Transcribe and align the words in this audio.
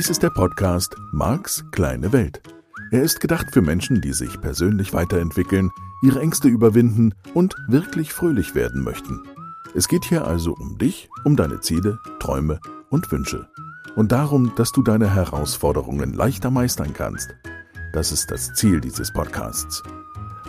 Dies 0.00 0.08
ist 0.08 0.22
der 0.22 0.30
Podcast 0.30 0.96
Marks 1.12 1.62
kleine 1.72 2.10
Welt. 2.10 2.40
Er 2.90 3.02
ist 3.02 3.20
gedacht 3.20 3.48
für 3.52 3.60
Menschen, 3.60 4.00
die 4.00 4.14
sich 4.14 4.40
persönlich 4.40 4.94
weiterentwickeln, 4.94 5.70
ihre 6.00 6.20
Ängste 6.20 6.48
überwinden 6.48 7.12
und 7.34 7.54
wirklich 7.68 8.14
fröhlich 8.14 8.54
werden 8.54 8.82
möchten. 8.82 9.22
Es 9.74 9.88
geht 9.88 10.06
hier 10.06 10.26
also 10.26 10.54
um 10.54 10.78
dich, 10.78 11.10
um 11.24 11.36
deine 11.36 11.60
Ziele, 11.60 11.98
Träume 12.18 12.60
und 12.88 13.12
Wünsche. 13.12 13.46
Und 13.94 14.10
darum, 14.10 14.54
dass 14.56 14.72
du 14.72 14.82
deine 14.82 15.14
Herausforderungen 15.14 16.14
leichter 16.14 16.50
meistern 16.50 16.94
kannst. 16.94 17.34
Das 17.92 18.10
ist 18.10 18.30
das 18.30 18.54
Ziel 18.54 18.80
dieses 18.80 19.12
Podcasts. 19.12 19.82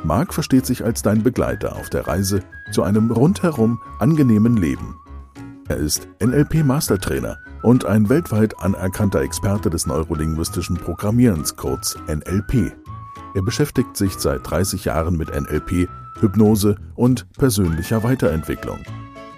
Marc 0.05 0.33
versteht 0.33 0.65
sich 0.65 0.86
als 0.86 1.02
dein 1.02 1.23
Begleiter 1.23 1.75
auf 1.75 1.89
der 1.89 2.07
Reise 2.07 2.41
zu 2.71 2.83
einem 2.83 3.11
rundherum 3.11 3.81
angenehmen 3.99 4.55
Leben. 4.55 4.95
Er 5.68 5.75
ist 5.75 6.07
NLP-Mastertrainer 6.23 7.38
und 7.61 7.85
ein 7.85 8.09
weltweit 8.09 8.59
anerkannter 8.59 9.21
Experte 9.21 9.70
des 9.70 9.85
neurolinguistischen 9.85 10.77
Programmierens, 10.77 11.55
kurz 11.55 11.97
NLP. 12.07 12.73
Er 13.34 13.41
beschäftigt 13.41 13.95
sich 13.95 14.13
seit 14.13 14.49
30 14.49 14.85
Jahren 14.85 15.17
mit 15.17 15.29
NLP, 15.29 15.87
Hypnose 16.20 16.75
und 16.95 17.31
persönlicher 17.34 18.03
Weiterentwicklung. 18.03 18.79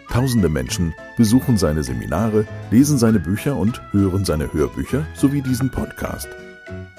Tausende 0.09 0.49
Menschen 0.49 0.93
besuchen 1.17 1.57
seine 1.57 1.83
Seminare, 1.83 2.45
lesen 2.71 2.97
seine 2.97 3.19
Bücher 3.19 3.55
und 3.55 3.81
hören 3.91 4.25
seine 4.25 4.51
Hörbücher 4.51 5.05
sowie 5.15 5.41
diesen 5.41 5.69
Podcast. 5.69 6.27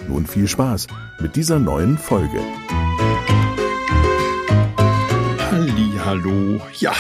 Nun 0.09 0.27
viel 0.27 0.49
Spaß 0.49 0.87
mit 1.21 1.37
dieser 1.37 1.59
neuen 1.59 1.97
Folge. 1.97 2.41
Hallo. 6.05 6.61
Ja, 6.79 6.93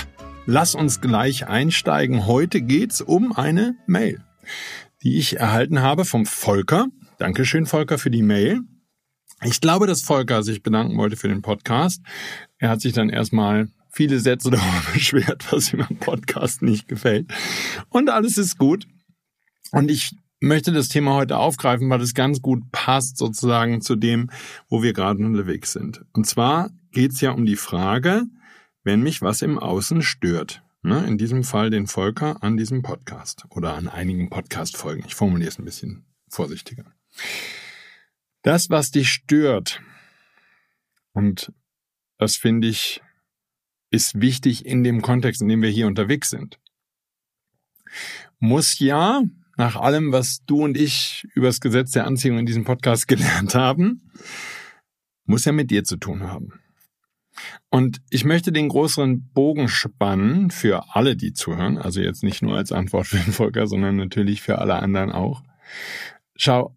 lass 0.46 0.74
uns 0.74 1.00
gleich 1.00 1.46
einsteigen. 1.46 2.26
Heute 2.26 2.60
geht's 2.62 3.00
um 3.00 3.32
eine 3.32 3.76
Mail, 3.86 4.22
die 5.02 5.16
ich 5.18 5.38
erhalten 5.38 5.80
habe 5.80 6.04
vom 6.04 6.26
Volker. 6.26 6.86
Dankeschön, 7.18 7.66
Volker, 7.66 7.98
für 7.98 8.10
die 8.10 8.22
Mail. 8.22 8.60
Ich 9.42 9.60
glaube, 9.60 9.86
dass 9.86 10.02
Volker 10.02 10.42
sich 10.42 10.62
bedanken 10.62 10.96
wollte 10.96 11.16
für 11.16 11.28
den 11.28 11.42
Podcast. 11.42 12.02
Er 12.58 12.70
hat 12.70 12.80
sich 12.80 12.92
dann 12.92 13.10
erstmal 13.10 13.68
viele 13.90 14.18
Sätze 14.20 14.50
darüber 14.52 14.92
beschwert, 14.92 15.52
was 15.52 15.72
ihm 15.72 15.82
am 15.82 15.96
Podcast 15.96 16.62
nicht 16.62 16.88
gefällt. 16.88 17.32
Und 17.88 18.10
alles 18.10 18.38
ist 18.38 18.58
gut. 18.58 18.86
Und 19.72 19.90
ich 19.90 20.14
möchte 20.40 20.72
das 20.72 20.88
Thema 20.88 21.14
heute 21.14 21.38
aufgreifen, 21.38 21.88
weil 21.88 22.02
es 22.02 22.14
ganz 22.14 22.42
gut 22.42 22.70
passt 22.70 23.16
sozusagen 23.16 23.80
zu 23.80 23.96
dem, 23.96 24.30
wo 24.68 24.82
wir 24.82 24.92
gerade 24.92 25.24
unterwegs 25.24 25.72
sind. 25.72 26.04
Und 26.12 26.26
zwar 26.26 26.70
geht 26.92 27.12
es 27.12 27.20
ja 27.20 27.30
um 27.30 27.46
die 27.46 27.56
Frage, 27.56 28.26
wenn 28.84 29.02
mich 29.02 29.22
was 29.22 29.42
im 29.42 29.58
Außen 29.58 30.02
stört. 30.02 30.62
Ne? 30.82 31.04
In 31.06 31.18
diesem 31.18 31.42
Fall 31.42 31.70
den 31.70 31.86
Volker 31.86 32.42
an 32.42 32.56
diesem 32.56 32.82
Podcast 32.82 33.46
oder 33.50 33.74
an 33.74 33.88
einigen 33.88 34.28
Podcast-Folgen. 34.28 35.04
Ich 35.06 35.14
formuliere 35.14 35.48
es 35.48 35.58
ein 35.58 35.64
bisschen 35.64 36.04
vorsichtiger. 36.28 36.84
Das, 38.42 38.68
was 38.68 38.90
dich 38.90 39.08
stört, 39.08 39.80
und 41.12 41.52
das 42.18 42.36
finde 42.36 42.68
ich, 42.68 43.02
ist 43.90 44.20
wichtig 44.20 44.66
in 44.66 44.84
dem 44.84 45.00
Kontext, 45.00 45.40
in 45.40 45.48
dem 45.48 45.62
wir 45.62 45.70
hier 45.70 45.86
unterwegs 45.86 46.28
sind, 46.28 46.60
muss 48.38 48.78
ja, 48.78 49.22
nach 49.56 49.76
allem, 49.76 50.12
was 50.12 50.44
du 50.44 50.64
und 50.64 50.76
ich 50.76 51.26
über 51.34 51.46
das 51.46 51.60
Gesetz 51.60 51.92
der 51.92 52.06
Anziehung 52.06 52.38
in 52.38 52.46
diesem 52.46 52.64
Podcast 52.64 53.08
gelernt 53.08 53.54
haben, 53.54 54.10
muss 55.24 55.46
ja 55.46 55.52
mit 55.52 55.70
dir 55.70 55.84
zu 55.84 55.96
tun 55.96 56.24
haben. 56.24 56.60
Und 57.70 58.00
ich 58.10 58.24
möchte 58.24 58.52
den 58.52 58.68
größeren 58.68 59.30
Bogen 59.32 59.68
spannen 59.68 60.50
für 60.50 60.94
alle, 60.94 61.16
die 61.16 61.32
zuhören, 61.32 61.78
also 61.78 62.00
jetzt 62.00 62.22
nicht 62.22 62.42
nur 62.42 62.56
als 62.56 62.72
Antwort 62.72 63.06
für 63.06 63.18
den 63.18 63.32
Volker, 63.32 63.66
sondern 63.66 63.96
natürlich 63.96 64.42
für 64.42 64.58
alle 64.58 64.76
anderen 64.76 65.12
auch. 65.12 65.42
Schau, 66.36 66.76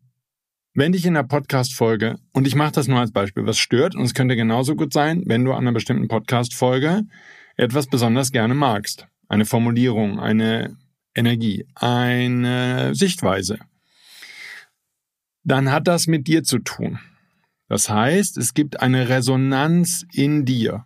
wenn 0.74 0.92
dich 0.92 1.06
in 1.06 1.16
der 1.16 1.24
Podcast-Folge, 1.24 2.20
und 2.34 2.46
ich 2.46 2.56
mache 2.56 2.74
das 2.74 2.88
nur 2.88 3.00
als 3.00 3.12
Beispiel, 3.12 3.46
was 3.46 3.58
stört, 3.58 3.96
und 3.96 4.04
es 4.04 4.14
könnte 4.14 4.36
genauso 4.36 4.76
gut 4.76 4.94
sein, 4.94 5.24
wenn 5.26 5.44
du 5.44 5.54
an 5.54 5.60
einer 5.60 5.72
bestimmten 5.72 6.08
Podcast-Folge 6.08 7.04
etwas 7.56 7.88
besonders 7.88 8.32
gerne 8.32 8.54
magst. 8.54 9.08
Eine 9.28 9.46
Formulierung, 9.46 10.20
eine 10.20 10.78
Energie, 11.16 11.66
eine 11.74 12.94
Sichtweise. 12.94 13.58
Dann 15.44 15.72
hat 15.72 15.88
das 15.88 16.08
mit 16.08 16.28
dir 16.28 16.44
zu 16.44 16.60
tun. 16.60 17.00
Das 17.68 17.90
heißt, 17.90 18.38
es 18.38 18.54
gibt 18.54 18.80
eine 18.82 19.10
Resonanz 19.10 20.06
in 20.14 20.46
dir. 20.46 20.86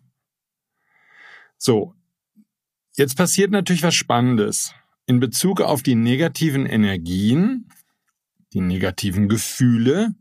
So, 1.57 1.93
jetzt 2.95 3.15
passiert 3.15 3.51
natürlich 3.51 3.83
was 3.83 3.95
Spannendes. 3.95 4.73
In 5.05 5.19
Bezug 5.19 5.61
auf 5.61 5.83
die 5.83 5.95
negativen 5.95 6.65
Energien, 6.65 7.69
die 8.53 8.61
negativen 8.61 9.29
Gefühle, 9.29 10.15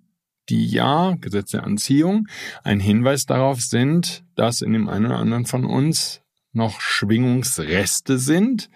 die 0.49 0.67
ja, 0.67 1.17
Gesetz 1.21 1.53
der 1.53 1.65
Anziehung, 1.65 2.29
ein 2.63 2.81
Hinweis 2.81 3.25
darauf 3.25 3.61
sind, 3.63 4.25
dass 4.35 4.63
in 4.63 4.73
dem 4.73 4.89
einen 4.89 5.07
oder 5.07 5.19
anderen 5.19 5.47
von 5.47 5.65
uns 5.65 6.23
noch 6.53 6.81
Schwingungsreste 6.81 8.19
sind, 8.19 8.69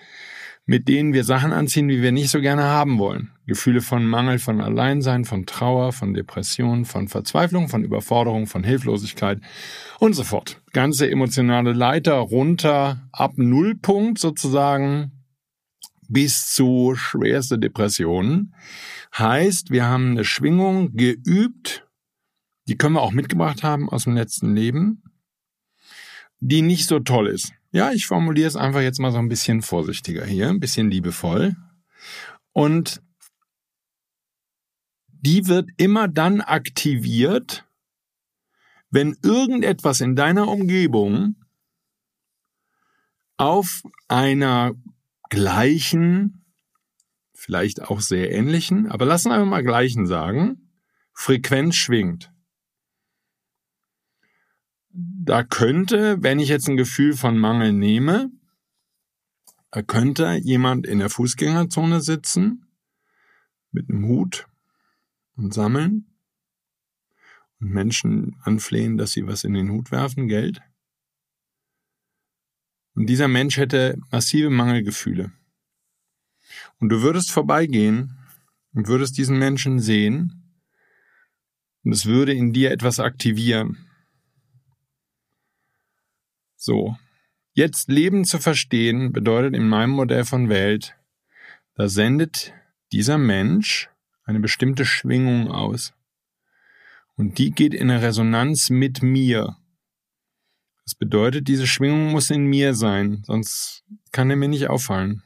mit 0.64 0.88
denen 0.88 1.12
wir 1.12 1.24
Sachen 1.24 1.52
anziehen, 1.52 1.88
die 1.88 2.00
wir 2.00 2.12
nicht 2.12 2.30
so 2.30 2.40
gerne 2.40 2.62
haben 2.64 2.98
wollen. 2.98 3.33
Gefühle 3.46 3.80
von 3.80 4.06
Mangel, 4.06 4.38
von 4.38 4.60
Alleinsein, 4.60 5.24
von 5.24 5.44
Trauer, 5.46 5.92
von 5.92 6.14
Depression, 6.14 6.84
von 6.84 7.08
Verzweiflung, 7.08 7.68
von 7.68 7.84
Überforderung, 7.84 8.46
von 8.46 8.64
Hilflosigkeit 8.64 9.40
und 9.98 10.14
so 10.14 10.24
fort. 10.24 10.62
Ganze 10.72 11.10
emotionale 11.10 11.72
Leiter 11.72 12.14
runter 12.14 13.08
ab 13.12 13.32
Nullpunkt 13.36 14.18
sozusagen 14.18 15.12
bis 16.08 16.48
zu 16.48 16.94
schwerste 16.96 17.58
Depressionen. 17.58 18.54
Heißt, 19.16 19.70
wir 19.70 19.84
haben 19.84 20.12
eine 20.12 20.24
Schwingung 20.24 20.94
geübt, 20.94 21.86
die 22.66 22.76
können 22.76 22.94
wir 22.94 23.02
auch 23.02 23.12
mitgebracht 23.12 23.62
haben 23.62 23.88
aus 23.88 24.04
dem 24.04 24.14
letzten 24.14 24.54
Leben, 24.54 25.02
die 26.40 26.62
nicht 26.62 26.86
so 26.86 26.98
toll 27.00 27.28
ist. 27.28 27.52
Ja, 27.72 27.90
ich 27.92 28.06
formuliere 28.06 28.48
es 28.48 28.56
einfach 28.56 28.80
jetzt 28.80 29.00
mal 29.00 29.12
so 29.12 29.18
ein 29.18 29.28
bisschen 29.28 29.60
vorsichtiger 29.60 30.24
hier, 30.24 30.48
ein 30.48 30.60
bisschen 30.60 30.90
liebevoll. 30.90 31.56
Und 32.52 33.02
die 35.24 35.46
wird 35.46 35.70
immer 35.78 36.06
dann 36.06 36.40
aktiviert, 36.42 37.64
wenn 38.90 39.16
irgendetwas 39.22 40.00
in 40.00 40.16
deiner 40.16 40.48
Umgebung 40.48 41.36
auf 43.36 43.82
einer 44.06 44.74
gleichen, 45.30 46.44
vielleicht 47.32 47.82
auch 47.82 48.00
sehr 48.00 48.32
ähnlichen, 48.32 48.90
aber 48.90 49.06
lassen 49.06 49.30
wir 49.30 49.44
mal 49.46 49.64
gleichen 49.64 50.06
sagen, 50.06 50.70
Frequenz 51.14 51.76
schwingt. 51.76 52.30
Da 54.90 55.42
könnte, 55.42 56.22
wenn 56.22 56.38
ich 56.38 56.50
jetzt 56.50 56.68
ein 56.68 56.76
Gefühl 56.76 57.14
von 57.14 57.38
Mangel 57.38 57.72
nehme, 57.72 58.30
da 59.70 59.82
könnte 59.82 60.34
jemand 60.34 60.86
in 60.86 60.98
der 60.98 61.10
Fußgängerzone 61.10 62.00
sitzen 62.00 62.66
mit 63.72 63.88
einem 63.88 64.06
Hut 64.06 64.46
und 65.36 65.52
sammeln 65.52 66.06
und 67.60 67.70
Menschen 67.70 68.36
anflehen, 68.42 68.96
dass 68.96 69.12
sie 69.12 69.26
was 69.26 69.44
in 69.44 69.54
den 69.54 69.70
Hut 69.70 69.90
werfen, 69.90 70.28
Geld. 70.28 70.60
Und 72.94 73.06
dieser 73.06 73.28
Mensch 73.28 73.56
hätte 73.56 73.98
massive 74.10 74.50
Mangelgefühle. 74.50 75.32
Und 76.78 76.90
du 76.90 77.02
würdest 77.02 77.30
vorbeigehen 77.30 78.16
und 78.72 78.88
würdest 78.88 79.18
diesen 79.18 79.38
Menschen 79.38 79.80
sehen 79.80 80.44
und 81.84 81.92
es 81.92 82.06
würde 82.06 82.32
in 82.32 82.52
dir 82.52 82.70
etwas 82.70 83.00
aktivieren. 83.00 83.90
So. 86.56 86.96
Jetzt 87.52 87.88
Leben 87.88 88.24
zu 88.24 88.40
verstehen 88.40 89.12
bedeutet 89.12 89.54
in 89.54 89.68
meinem 89.68 89.90
Modell 89.90 90.24
von 90.24 90.48
Welt, 90.48 90.96
da 91.74 91.88
sendet 91.88 92.52
dieser 92.90 93.16
Mensch 93.16 93.90
eine 94.24 94.40
bestimmte 94.40 94.84
Schwingung 94.84 95.50
aus. 95.50 95.94
Und 97.16 97.38
die 97.38 97.50
geht 97.52 97.74
in 97.74 97.90
Resonanz 97.90 98.70
mit 98.70 99.02
mir. 99.02 99.56
Das 100.84 100.94
bedeutet, 100.94 101.48
diese 101.48 101.66
Schwingung 101.66 102.10
muss 102.10 102.30
in 102.30 102.44
mir 102.46 102.74
sein, 102.74 103.22
sonst 103.24 103.84
kann 104.12 104.28
er 104.30 104.36
mir 104.36 104.48
nicht 104.48 104.68
auffallen. 104.68 105.22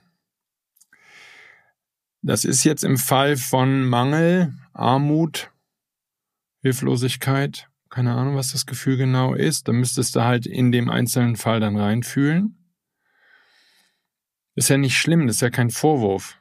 Das 2.22 2.44
ist 2.44 2.64
jetzt 2.64 2.84
im 2.84 2.96
Fall 2.96 3.36
von 3.36 3.84
Mangel, 3.88 4.54
Armut, 4.72 5.50
Hilflosigkeit, 6.62 7.68
keine 7.90 8.14
Ahnung, 8.14 8.36
was 8.36 8.52
das 8.52 8.66
Gefühl 8.66 8.96
genau 8.96 9.34
ist. 9.34 9.68
Da 9.68 9.72
müsstest 9.72 10.14
du 10.16 10.22
halt 10.22 10.46
in 10.46 10.70
dem 10.72 10.90
einzelnen 10.90 11.36
Fall 11.36 11.60
dann 11.60 11.76
reinfühlen. 11.76 12.56
Ist 14.54 14.68
ja 14.68 14.76
nicht 14.76 14.98
schlimm, 14.98 15.26
das 15.26 15.36
ist 15.36 15.42
ja 15.42 15.50
kein 15.50 15.70
Vorwurf. 15.70 16.37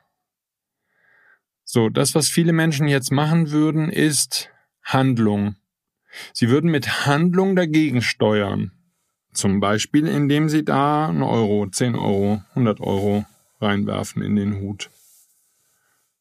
So, 1.70 1.90
das, 1.90 2.16
was 2.16 2.30
viele 2.30 2.54
Menschen 2.54 2.88
jetzt 2.88 3.12
machen 3.12 3.52
würden, 3.52 3.90
ist 3.90 4.50
Handlung. 4.84 5.58
Sie 6.32 6.48
würden 6.50 6.72
mit 6.72 7.06
Handlung 7.06 7.58
dagegen 7.58 8.02
steuern. 8.02 8.72
Zum 9.34 9.60
Beispiel, 9.60 10.08
indem 10.08 10.48
sie 10.48 10.64
da 10.64 11.10
einen 11.10 11.24
Euro, 11.24 11.68
10 11.70 11.96
Euro, 11.96 12.42
100 12.52 12.80
Euro 12.80 13.26
reinwerfen 13.60 14.22
in 14.22 14.38
den 14.38 14.62
Hut, 14.62 14.90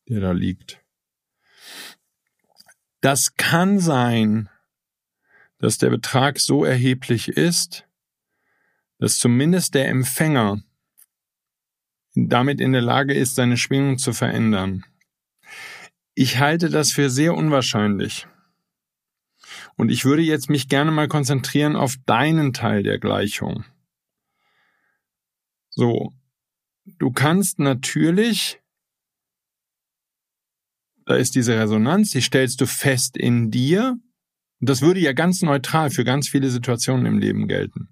der 0.08 0.18
da 0.18 0.32
liegt. 0.32 0.80
Das 3.00 3.36
kann 3.36 3.78
sein, 3.78 4.48
dass 5.60 5.78
der 5.78 5.90
Betrag 5.90 6.40
so 6.40 6.64
erheblich 6.64 7.28
ist, 7.28 7.86
dass 8.98 9.16
zumindest 9.16 9.76
der 9.76 9.86
Empfänger 9.90 10.60
damit 12.16 12.60
in 12.60 12.72
der 12.72 12.82
Lage 12.82 13.14
ist, 13.14 13.36
seine 13.36 13.56
Schwingung 13.56 13.98
zu 13.98 14.12
verändern. 14.12 14.84
Ich 16.18 16.38
halte 16.38 16.70
das 16.70 16.92
für 16.92 17.10
sehr 17.10 17.34
unwahrscheinlich. 17.34 18.26
Und 19.76 19.90
ich 19.90 20.06
würde 20.06 20.22
jetzt 20.22 20.48
mich 20.48 20.66
gerne 20.66 20.90
mal 20.90 21.08
konzentrieren 21.08 21.76
auf 21.76 21.96
deinen 22.06 22.54
Teil 22.54 22.82
der 22.82 22.98
Gleichung. 22.98 23.66
So, 25.68 26.14
du 26.86 27.12
kannst 27.12 27.58
natürlich, 27.58 28.62
da 31.04 31.16
ist 31.16 31.34
diese 31.34 31.58
Resonanz, 31.58 32.12
die 32.12 32.22
stellst 32.22 32.62
du 32.62 32.66
fest 32.66 33.18
in 33.18 33.50
dir. 33.50 33.98
Und 34.60 34.70
das 34.70 34.80
würde 34.80 35.00
ja 35.00 35.12
ganz 35.12 35.42
neutral 35.42 35.90
für 35.90 36.04
ganz 36.04 36.30
viele 36.30 36.48
Situationen 36.48 37.04
im 37.04 37.18
Leben 37.18 37.46
gelten. 37.46 37.90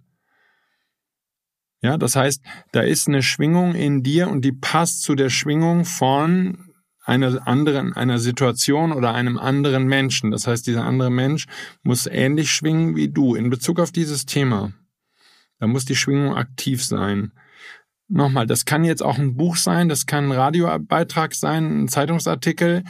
Ja, 1.82 1.98
das 1.98 2.16
heißt, 2.16 2.42
da 2.72 2.80
ist 2.80 3.06
eine 3.06 3.22
Schwingung 3.22 3.74
in 3.74 4.02
dir 4.02 4.28
und 4.28 4.46
die 4.46 4.52
passt 4.52 5.02
zu 5.02 5.14
der 5.14 5.28
Schwingung 5.28 5.84
von 5.84 6.73
einer 7.04 7.46
anderen, 7.46 7.92
einer 7.92 8.18
Situation 8.18 8.92
oder 8.92 9.14
einem 9.14 9.38
anderen 9.38 9.86
Menschen. 9.86 10.30
Das 10.30 10.46
heißt, 10.46 10.66
dieser 10.66 10.84
andere 10.84 11.10
Mensch 11.10 11.46
muss 11.82 12.06
ähnlich 12.06 12.50
schwingen 12.50 12.96
wie 12.96 13.08
du 13.08 13.34
in 13.34 13.50
Bezug 13.50 13.78
auf 13.78 13.92
dieses 13.92 14.26
Thema. 14.26 14.72
Da 15.58 15.66
muss 15.66 15.84
die 15.84 15.96
Schwingung 15.96 16.34
aktiv 16.34 16.84
sein. 16.84 17.32
Nochmal, 18.08 18.46
das 18.46 18.64
kann 18.64 18.84
jetzt 18.84 19.02
auch 19.02 19.18
ein 19.18 19.36
Buch 19.36 19.56
sein, 19.56 19.88
das 19.88 20.06
kann 20.06 20.26
ein 20.26 20.32
Radiobeitrag 20.32 21.34
sein, 21.34 21.84
ein 21.84 21.88
Zeitungsartikel. 21.88 22.84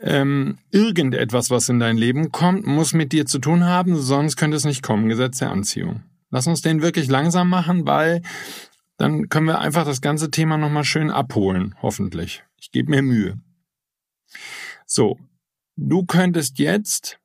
Ähm, 0.00 0.58
irgendetwas, 0.70 1.50
was 1.50 1.68
in 1.68 1.80
dein 1.80 1.96
Leben 1.96 2.30
kommt, 2.30 2.66
muss 2.66 2.92
mit 2.92 3.12
dir 3.12 3.26
zu 3.26 3.40
tun 3.40 3.64
haben, 3.64 3.96
sonst 3.96 4.36
könnte 4.36 4.56
es 4.56 4.64
nicht 4.64 4.82
kommen. 4.82 5.08
Gesetz 5.08 5.38
der 5.38 5.50
Anziehung. 5.50 6.02
Lass 6.30 6.46
uns 6.46 6.60
den 6.62 6.82
wirklich 6.82 7.08
langsam 7.08 7.48
machen, 7.48 7.86
weil 7.86 8.22
dann 8.96 9.28
können 9.28 9.46
wir 9.46 9.60
einfach 9.60 9.84
das 9.84 10.00
ganze 10.00 10.30
Thema 10.30 10.58
nochmal 10.58 10.84
schön 10.84 11.10
abholen, 11.10 11.74
hoffentlich. 11.82 12.44
Ich 12.60 12.70
gebe 12.70 12.90
mir 12.90 13.02
Mühe. 13.02 13.38
So, 14.86 15.18
du 15.76 16.04
könntest 16.04 16.58
jetzt, 16.58 17.18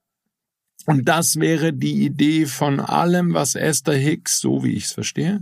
und 0.86 1.06
das 1.06 1.40
wäre 1.40 1.74
die 1.74 2.04
Idee 2.04 2.46
von 2.46 2.80
allem, 2.80 3.34
was 3.34 3.56
Esther 3.56 3.96
Hicks, 3.96 4.40
so 4.40 4.64
wie 4.64 4.74
ich 4.74 4.86
es 4.86 4.92
verstehe, 4.92 5.42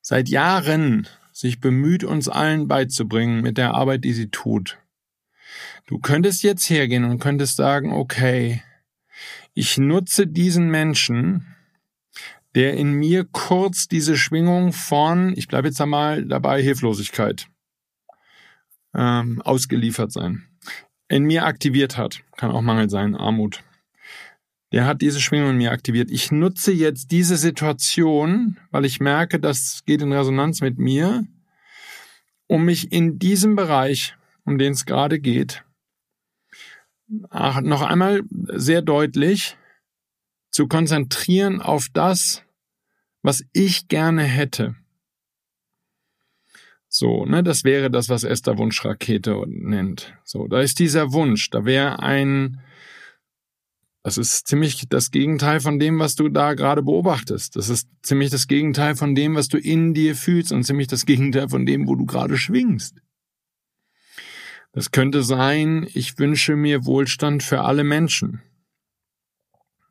seit 0.00 0.28
Jahren 0.28 1.06
sich 1.32 1.60
bemüht, 1.60 2.04
uns 2.04 2.28
allen 2.28 2.68
beizubringen 2.68 3.40
mit 3.40 3.58
der 3.58 3.74
Arbeit, 3.74 4.04
die 4.04 4.12
sie 4.12 4.28
tut. 4.28 4.78
Du 5.86 5.98
könntest 5.98 6.42
jetzt 6.42 6.68
hergehen 6.70 7.04
und 7.04 7.18
könntest 7.18 7.56
sagen, 7.56 7.92
okay, 7.92 8.62
ich 9.54 9.76
nutze 9.78 10.26
diesen 10.26 10.70
Menschen, 10.70 11.46
der 12.54 12.74
in 12.74 12.92
mir 12.92 13.24
kurz 13.24 13.88
diese 13.88 14.16
Schwingung 14.16 14.72
von, 14.72 15.34
ich 15.36 15.48
bleibe 15.48 15.68
jetzt 15.68 15.80
einmal 15.80 16.24
dabei, 16.24 16.62
Hilflosigkeit 16.62 17.48
ähm, 18.94 19.40
ausgeliefert 19.42 20.12
sein, 20.12 20.44
in 21.08 21.24
mir 21.24 21.44
aktiviert 21.44 21.96
hat. 21.96 22.20
Kann 22.36 22.50
auch 22.50 22.62
Mangel 22.62 22.90
sein, 22.90 23.14
Armut. 23.14 23.62
Der 24.72 24.86
hat 24.86 25.02
diese 25.02 25.20
Schwingung 25.20 25.50
in 25.50 25.58
mir 25.58 25.70
aktiviert. 25.70 26.10
Ich 26.10 26.32
nutze 26.32 26.72
jetzt 26.72 27.10
diese 27.10 27.36
Situation, 27.36 28.58
weil 28.70 28.86
ich 28.86 29.00
merke, 29.00 29.38
das 29.38 29.82
geht 29.84 30.00
in 30.00 30.12
Resonanz 30.12 30.62
mit 30.62 30.78
mir, 30.78 31.26
um 32.46 32.64
mich 32.64 32.90
in 32.90 33.18
diesem 33.18 33.54
Bereich, 33.54 34.16
um 34.44 34.56
den 34.56 34.72
es 34.72 34.86
gerade 34.86 35.20
geht, 35.20 35.64
noch 37.08 37.82
einmal 37.82 38.22
sehr 38.30 38.80
deutlich 38.80 39.56
zu 40.50 40.66
konzentrieren 40.68 41.60
auf 41.60 41.88
das, 41.92 42.42
was 43.22 43.44
ich 43.52 43.88
gerne 43.88 44.22
hätte. 44.22 44.74
So, 46.94 47.24
ne, 47.24 47.42
das 47.42 47.64
wäre 47.64 47.90
das, 47.90 48.10
was 48.10 48.22
Esther 48.22 48.58
Wunschrakete 48.58 49.42
nennt. 49.46 50.14
So, 50.24 50.46
da 50.46 50.60
ist 50.60 50.78
dieser 50.78 51.10
Wunsch, 51.14 51.48
da 51.48 51.64
wäre 51.64 52.00
ein, 52.00 52.60
das 54.02 54.18
ist 54.18 54.46
ziemlich 54.46 54.84
das 54.90 55.10
Gegenteil 55.10 55.60
von 55.60 55.78
dem, 55.78 55.98
was 55.98 56.16
du 56.16 56.28
da 56.28 56.52
gerade 56.52 56.82
beobachtest. 56.82 57.56
Das 57.56 57.70
ist 57.70 57.88
ziemlich 58.02 58.28
das 58.28 58.46
Gegenteil 58.46 58.94
von 58.94 59.14
dem, 59.14 59.36
was 59.36 59.48
du 59.48 59.56
in 59.56 59.94
dir 59.94 60.14
fühlst 60.14 60.52
und 60.52 60.64
ziemlich 60.64 60.86
das 60.86 61.06
Gegenteil 61.06 61.48
von 61.48 61.64
dem, 61.64 61.88
wo 61.88 61.94
du 61.94 62.04
gerade 62.04 62.36
schwingst. 62.36 63.00
Das 64.72 64.90
könnte 64.90 65.22
sein, 65.22 65.88
ich 65.94 66.18
wünsche 66.18 66.56
mir 66.56 66.84
Wohlstand 66.84 67.42
für 67.42 67.62
alle 67.62 67.84
Menschen. 67.84 68.42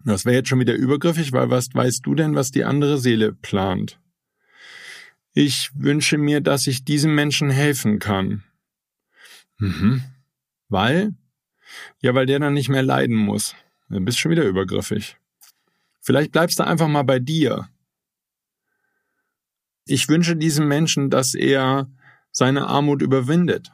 Das 0.06 0.26
wäre 0.26 0.36
jetzt 0.36 0.50
schon 0.50 0.60
wieder 0.60 0.76
übergriffig, 0.76 1.32
weil 1.32 1.50
was 1.50 1.74
weißt 1.74 2.06
du 2.06 2.14
denn, 2.14 2.36
was 2.36 2.52
die 2.52 2.64
andere 2.64 3.00
Seele 3.00 3.34
plant? 3.34 4.01
Ich 5.34 5.72
wünsche 5.74 6.18
mir, 6.18 6.42
dass 6.42 6.68
ich 6.68 6.84
diesem 6.84 7.16
Menschen 7.16 7.50
helfen 7.50 8.00
kann. 8.00 8.44
Mhm. 9.58 10.04
Weil? 10.68 11.14
Ja, 12.02 12.14
weil 12.14 12.26
der 12.26 12.40
dann 12.40 12.54
nicht 12.54 12.70
mehr 12.70 12.84
leiden 12.84 13.16
muss. 13.16 13.56
Du 13.90 14.00
bist 14.02 14.20
schon 14.20 14.32
wieder 14.32 14.44
übergriffig. 14.44 15.18
Vielleicht 16.02 16.32
bleibst 16.32 16.60
du 16.60 16.66
einfach 16.66 16.88
mal 16.88 17.04
bei 17.04 17.20
dir. 17.20 17.70
Ich 19.86 20.10
wünsche 20.10 20.36
diesem 20.36 20.68
Menschen, 20.68 21.10
dass 21.10 21.34
er 21.34 21.90
seine 22.32 22.68
Armut 22.68 23.02
überwindet 23.02 23.72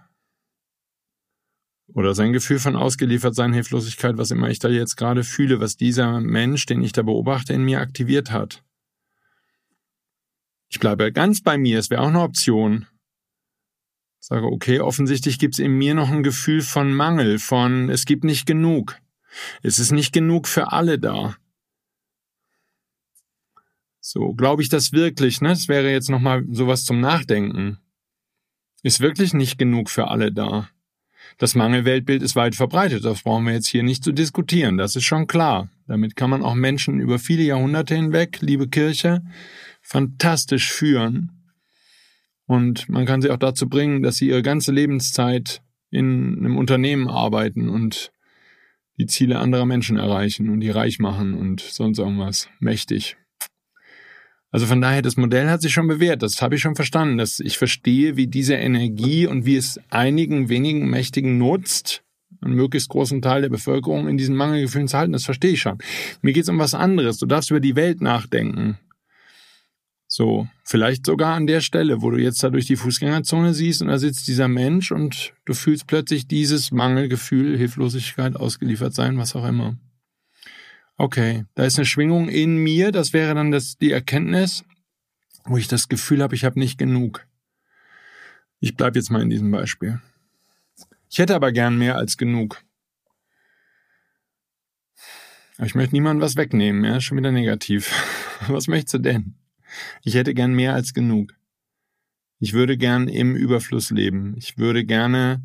oder 1.94 2.14
sein 2.14 2.34
Gefühl 2.34 2.60
von 2.60 2.76
ausgeliefert 2.76 3.36
sein, 3.36 3.54
Hilflosigkeit, 3.54 4.18
was 4.18 4.32
immer 4.32 4.50
ich 4.50 4.60
da 4.60 4.70
jetzt 4.70 4.98
gerade 4.98 5.24
fühle, 5.24 5.60
was 5.60 5.78
dieser 5.78 6.20
Mensch, 6.20 6.66
den 6.66 6.84
ich 6.84 6.92
da 6.92 7.02
beobachte, 7.02 7.54
in 7.54 7.64
mir 7.64 7.80
aktiviert 7.80 8.32
hat. 8.32 8.64
Ich 10.70 10.80
bleibe 10.80 11.12
ganz 11.12 11.42
bei 11.42 11.58
mir, 11.58 11.80
es 11.80 11.90
wäre 11.90 12.02
auch 12.02 12.08
eine 12.08 12.22
Option. 12.22 12.88
Sage, 14.20 14.46
okay, 14.48 14.80
offensichtlich 14.80 15.40
gibt 15.40 15.54
es 15.54 15.60
in 15.60 15.72
mir 15.72 15.94
noch 15.94 16.10
ein 16.10 16.24
Gefühl 16.24 16.62
von 16.62 16.94
Mangel, 16.94 17.40
von 17.40 17.90
es 17.90 18.06
gibt 18.06 18.24
nicht 18.24 18.46
genug. 18.46 19.00
Es 19.62 19.80
ist 19.80 19.92
nicht 19.92 20.12
genug 20.12 20.48
für 20.48 20.72
alle 20.72 21.00
da. 21.00 21.38
So, 24.02 24.34
glaube 24.34 24.62
ich 24.62 24.70
das 24.70 24.94
wirklich, 24.94 25.42
ne? 25.42 25.50
Das 25.50 25.68
wäre 25.68 25.92
jetzt 25.92 26.10
nochmal 26.10 26.46
sowas 26.50 26.86
zum 26.86 27.00
Nachdenken. 27.00 27.78
Ist 28.84 29.00
wirklich 29.00 29.34
nicht 29.34 29.58
genug 29.58 29.90
für 29.90 30.08
alle 30.08 30.32
da. 30.32 30.70
Das 31.38 31.56
Mangelweltbild 31.56 32.22
ist 32.22 32.36
weit 32.36 32.56
verbreitet, 32.56 33.06
das 33.06 33.24
brauchen 33.24 33.46
wir 33.46 33.54
jetzt 33.54 33.68
hier 33.68 33.84
nicht 33.84 34.04
zu 34.04 34.12
diskutieren, 34.12 34.78
das 34.78 34.96
ist 34.96 35.06
schon 35.06 35.28
klar. 35.28 35.70
Damit 35.88 36.16
kann 36.16 36.30
man 36.30 36.44
auch 36.44 36.56
Menschen 36.56 37.00
über 37.00 37.20
viele 37.20 37.44
Jahrhunderte 37.44 37.96
hinweg, 37.96 38.40
liebe 38.42 38.68
Kirche, 38.68 39.22
fantastisch 39.82 40.72
führen. 40.72 41.32
Und 42.46 42.90
man 42.90 43.06
kann 43.06 43.22
sie 43.22 43.30
auch 43.30 43.38
dazu 43.38 43.70
bringen, 43.70 44.04
dass 44.04 44.18
sie 44.18 44.30
ihre 44.30 44.42
ganze 44.42 44.72
Lebenszeit 44.72 45.62
in 45.90 46.38
einem 46.40 46.58
Unternehmen 46.58 47.08
arbeiten 47.08 47.70
und 47.70 48.12
die 48.98 49.06
Ziele 49.06 49.40
anderer 49.40 49.66
Menschen 49.66 49.98
erreichen 49.98 50.50
und 50.50 50.60
die 50.60 50.70
reich 50.70 51.00
machen 51.00 51.34
und 51.34 51.62
sonst 51.62 52.00
irgendwas. 52.00 52.50
Mächtig. 52.60 53.16
Also 54.52 54.66
von 54.66 54.80
daher, 54.82 55.02
das 55.02 55.18
Modell 55.18 55.50
hat 55.50 55.62
sich 55.62 55.74
schon 55.74 55.88
bewährt. 55.88 56.24
Das 56.24 56.42
habe 56.42 56.56
ich 56.56 56.62
schon 56.62 56.76
verstanden. 56.76 57.18
Dass 57.18 57.40
ich 57.40 57.58
verstehe, 57.58 58.16
wie 58.16 58.28
diese 58.28 58.56
Energie 58.56 59.28
und 59.28 59.46
wie 59.46 59.58
es 59.58 59.80
einigen 59.90 60.50
wenigen 60.50 60.90
Mächtigen 60.90 61.38
nutzt, 61.38 62.04
einen 62.42 62.56
möglichst 62.56 62.90
großen 62.90 63.22
Teil 63.22 63.42
der 63.42 63.50
Bevölkerung 63.50 64.08
in 64.08 64.18
diesen 64.18 64.36
Mangelgefühlen 64.36 64.88
zu 64.88 64.98
halten. 64.98 65.14
Das 65.14 65.26
verstehe 65.26 65.52
ich 65.52 65.62
schon. 65.62 65.78
Mir 66.22 66.34
geht 66.34 66.44
es 66.44 66.50
um 66.50 66.60
was 66.60 66.74
anderes. 66.74 67.18
Du 67.18 67.26
darfst 67.26 67.52
über 67.52 67.60
die 67.60 67.76
Welt 67.76 68.02
nachdenken. 68.02 68.78
So, 70.10 70.48
vielleicht 70.64 71.06
sogar 71.06 71.36
an 71.36 71.48
der 71.48 71.60
Stelle, 71.60 72.02
wo 72.02 72.10
du 72.10 72.18
jetzt 72.18 72.42
da 72.42 72.50
durch 72.50 72.66
die 72.66 72.78
Fußgängerzone 72.78 73.54
siehst 73.54 73.82
und 73.82 73.90
da 73.90 74.00
sitzt 74.00 74.28
dieser 74.30 74.48
Mensch 74.48 74.92
und 74.94 75.34
du 75.44 75.54
fühlst 75.54 75.86
plötzlich 75.86 76.28
dieses 76.28 76.72
Mangelgefühl, 76.72 77.58
Hilflosigkeit, 77.58 78.38
ausgeliefert 78.38 78.94
sein, 78.94 79.18
was 79.18 79.36
auch 79.36 79.46
immer. 79.46 79.78
Okay, 81.00 81.46
da 81.54 81.64
ist 81.64 81.78
eine 81.78 81.86
Schwingung 81.86 82.28
in 82.28 82.58
mir, 82.58 82.92
das 82.92 83.14
wäre 83.14 83.36
dann 83.36 83.52
das, 83.52 83.78
die 83.78 83.92
Erkenntnis, 83.92 84.66
wo 85.46 85.58
ich 85.58 85.68
das 85.68 85.90
Gefühl 85.90 86.24
habe, 86.24 86.34
ich 86.34 86.44
habe 86.44 86.60
nicht 86.60 86.80
genug. 86.80 87.28
Ich 88.60 88.76
bleibe 88.76 88.98
jetzt 88.98 89.12
mal 89.12 89.22
in 89.22 89.30
diesem 89.30 89.52
Beispiel. 89.52 90.02
Ich 91.10 91.20
hätte 91.20 91.36
aber 91.36 91.52
gern 91.52 91.78
mehr 91.78 91.98
als 91.98 92.18
genug. 92.18 92.64
Aber 95.58 95.68
ich 95.68 95.76
möchte 95.76 95.96
niemandem 95.96 96.24
was 96.24 96.36
wegnehmen, 96.36 96.84
ja, 96.84 97.00
schon 97.00 97.18
wieder 97.18 97.32
negativ. 97.32 97.92
Was 98.48 98.68
möchtest 98.68 98.94
du 98.96 99.00
denn? 99.00 99.36
Ich 100.04 100.14
hätte 100.14 100.36
gern 100.36 100.54
mehr 100.54 100.76
als 100.76 100.94
genug. 100.94 101.34
Ich 102.40 102.54
würde 102.54 102.78
gern 102.78 103.08
im 103.08 103.36
Überfluss 103.36 103.90
leben. 103.90 104.36
Ich 104.38 104.60
würde 104.60 104.86
gerne 104.86 105.42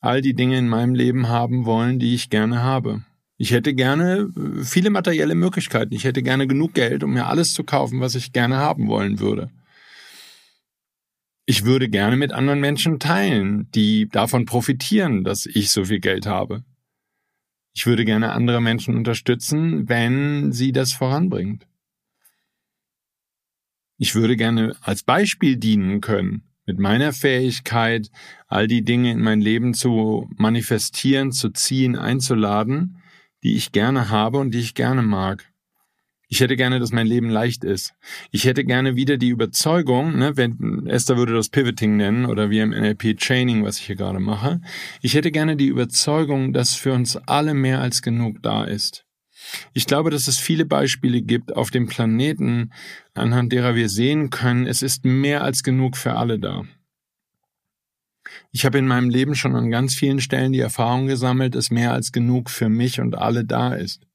all 0.00 0.20
die 0.20 0.34
Dinge 0.34 0.58
in 0.58 0.68
meinem 0.68 0.94
Leben 0.94 1.28
haben 1.28 1.64
wollen, 1.64 1.98
die 1.98 2.14
ich 2.14 2.30
gerne 2.30 2.62
habe. 2.62 3.02
Ich 3.42 3.50
hätte 3.50 3.74
gerne 3.74 4.30
äh, 4.36 4.62
viele 4.62 4.90
materielle 4.90 5.34
Möglichkeiten. 5.34 5.92
Ich 5.92 6.04
hätte 6.04 6.22
gerne 6.22 6.46
genug 6.46 6.74
Geld, 6.74 7.02
um 7.02 7.12
mir 7.12 7.26
alles 7.26 7.54
zu 7.54 7.64
kaufen, 7.64 7.98
was 7.98 8.14
ich 8.14 8.32
gerne 8.32 8.58
haben 8.58 8.86
wollen 8.86 9.18
würde. 9.18 9.50
Ich 11.44 11.64
würde 11.64 11.88
gerne 11.88 12.16
mit 12.16 12.30
anderen 12.30 12.60
Menschen 12.60 13.00
teilen, 13.00 13.68
die 13.72 14.08
davon 14.08 14.46
profitieren, 14.46 15.24
dass 15.24 15.46
ich 15.46 15.70
so 15.72 15.86
viel 15.86 15.98
Geld 15.98 16.24
habe. 16.24 16.62
Ich 17.74 17.84
würde 17.84 18.04
gerne 18.04 18.30
andere 18.30 18.62
Menschen 18.62 18.94
unterstützen, 18.94 19.88
wenn 19.88 20.52
sie 20.52 20.70
das 20.70 20.92
voranbringt. 20.92 21.66
Ich 23.98 24.14
würde 24.14 24.36
gerne 24.36 24.76
als 24.82 25.02
Beispiel 25.02 25.56
dienen 25.56 26.00
können, 26.00 26.44
mit 26.64 26.78
meiner 26.78 27.12
Fähigkeit, 27.12 28.08
all 28.46 28.68
die 28.68 28.84
Dinge 28.84 29.10
in 29.10 29.20
mein 29.20 29.40
Leben 29.40 29.74
zu 29.74 30.30
manifestieren, 30.36 31.32
zu 31.32 31.50
ziehen, 31.50 31.96
einzuladen, 31.96 33.01
die 33.42 33.56
ich 33.56 33.72
gerne 33.72 34.10
habe 34.10 34.38
und 34.38 34.52
die 34.52 34.60
ich 34.60 34.74
gerne 34.74 35.02
mag. 35.02 35.52
Ich 36.32 36.40
hätte 36.40 36.56
gerne, 36.56 36.80
dass 36.80 36.92
mein 36.92 37.06
Leben 37.06 37.28
leicht 37.28 37.62
ist. 37.62 37.92
Ich 38.30 38.46
hätte 38.46 38.64
gerne 38.64 38.96
wieder 38.96 39.18
die 39.18 39.28
Überzeugung, 39.28 40.16
ne, 40.16 40.34
wenn 40.38 40.86
Esther 40.86 41.18
würde 41.18 41.34
das 41.34 41.50
Pivoting 41.50 41.98
nennen 41.98 42.24
oder 42.24 42.48
wie 42.48 42.60
im 42.60 42.70
NLP 42.70 43.18
Chaining, 43.18 43.64
was 43.64 43.78
ich 43.78 43.84
hier 43.84 43.96
gerade 43.96 44.18
mache. 44.18 44.62
Ich 45.02 45.12
hätte 45.12 45.30
gerne 45.30 45.56
die 45.56 45.66
Überzeugung, 45.66 46.54
dass 46.54 46.74
für 46.74 46.94
uns 46.94 47.16
alle 47.16 47.52
mehr 47.52 47.82
als 47.82 48.00
genug 48.00 48.42
da 48.42 48.64
ist. 48.64 49.04
Ich 49.74 49.84
glaube, 49.84 50.10
dass 50.10 50.26
es 50.26 50.38
viele 50.38 50.64
Beispiele 50.64 51.20
gibt 51.20 51.54
auf 51.54 51.70
dem 51.70 51.86
Planeten, 51.86 52.72
anhand 53.12 53.52
derer 53.52 53.74
wir 53.74 53.90
sehen 53.90 54.30
können, 54.30 54.66
es 54.66 54.80
ist 54.80 55.04
mehr 55.04 55.44
als 55.44 55.62
genug 55.62 55.98
für 55.98 56.14
alle 56.14 56.38
da. 56.38 56.64
Ich 58.50 58.64
habe 58.64 58.78
in 58.78 58.86
meinem 58.86 59.10
Leben 59.10 59.34
schon 59.34 59.54
an 59.54 59.70
ganz 59.70 59.94
vielen 59.94 60.20
Stellen 60.20 60.52
die 60.52 60.60
Erfahrung 60.60 61.06
gesammelt, 61.06 61.54
dass 61.54 61.70
mehr 61.70 61.92
als 61.92 62.12
genug 62.12 62.50
für 62.50 62.68
mich 62.68 63.00
und 63.00 63.16
alle 63.16 63.44
da 63.44 63.74
ist. 63.74 64.06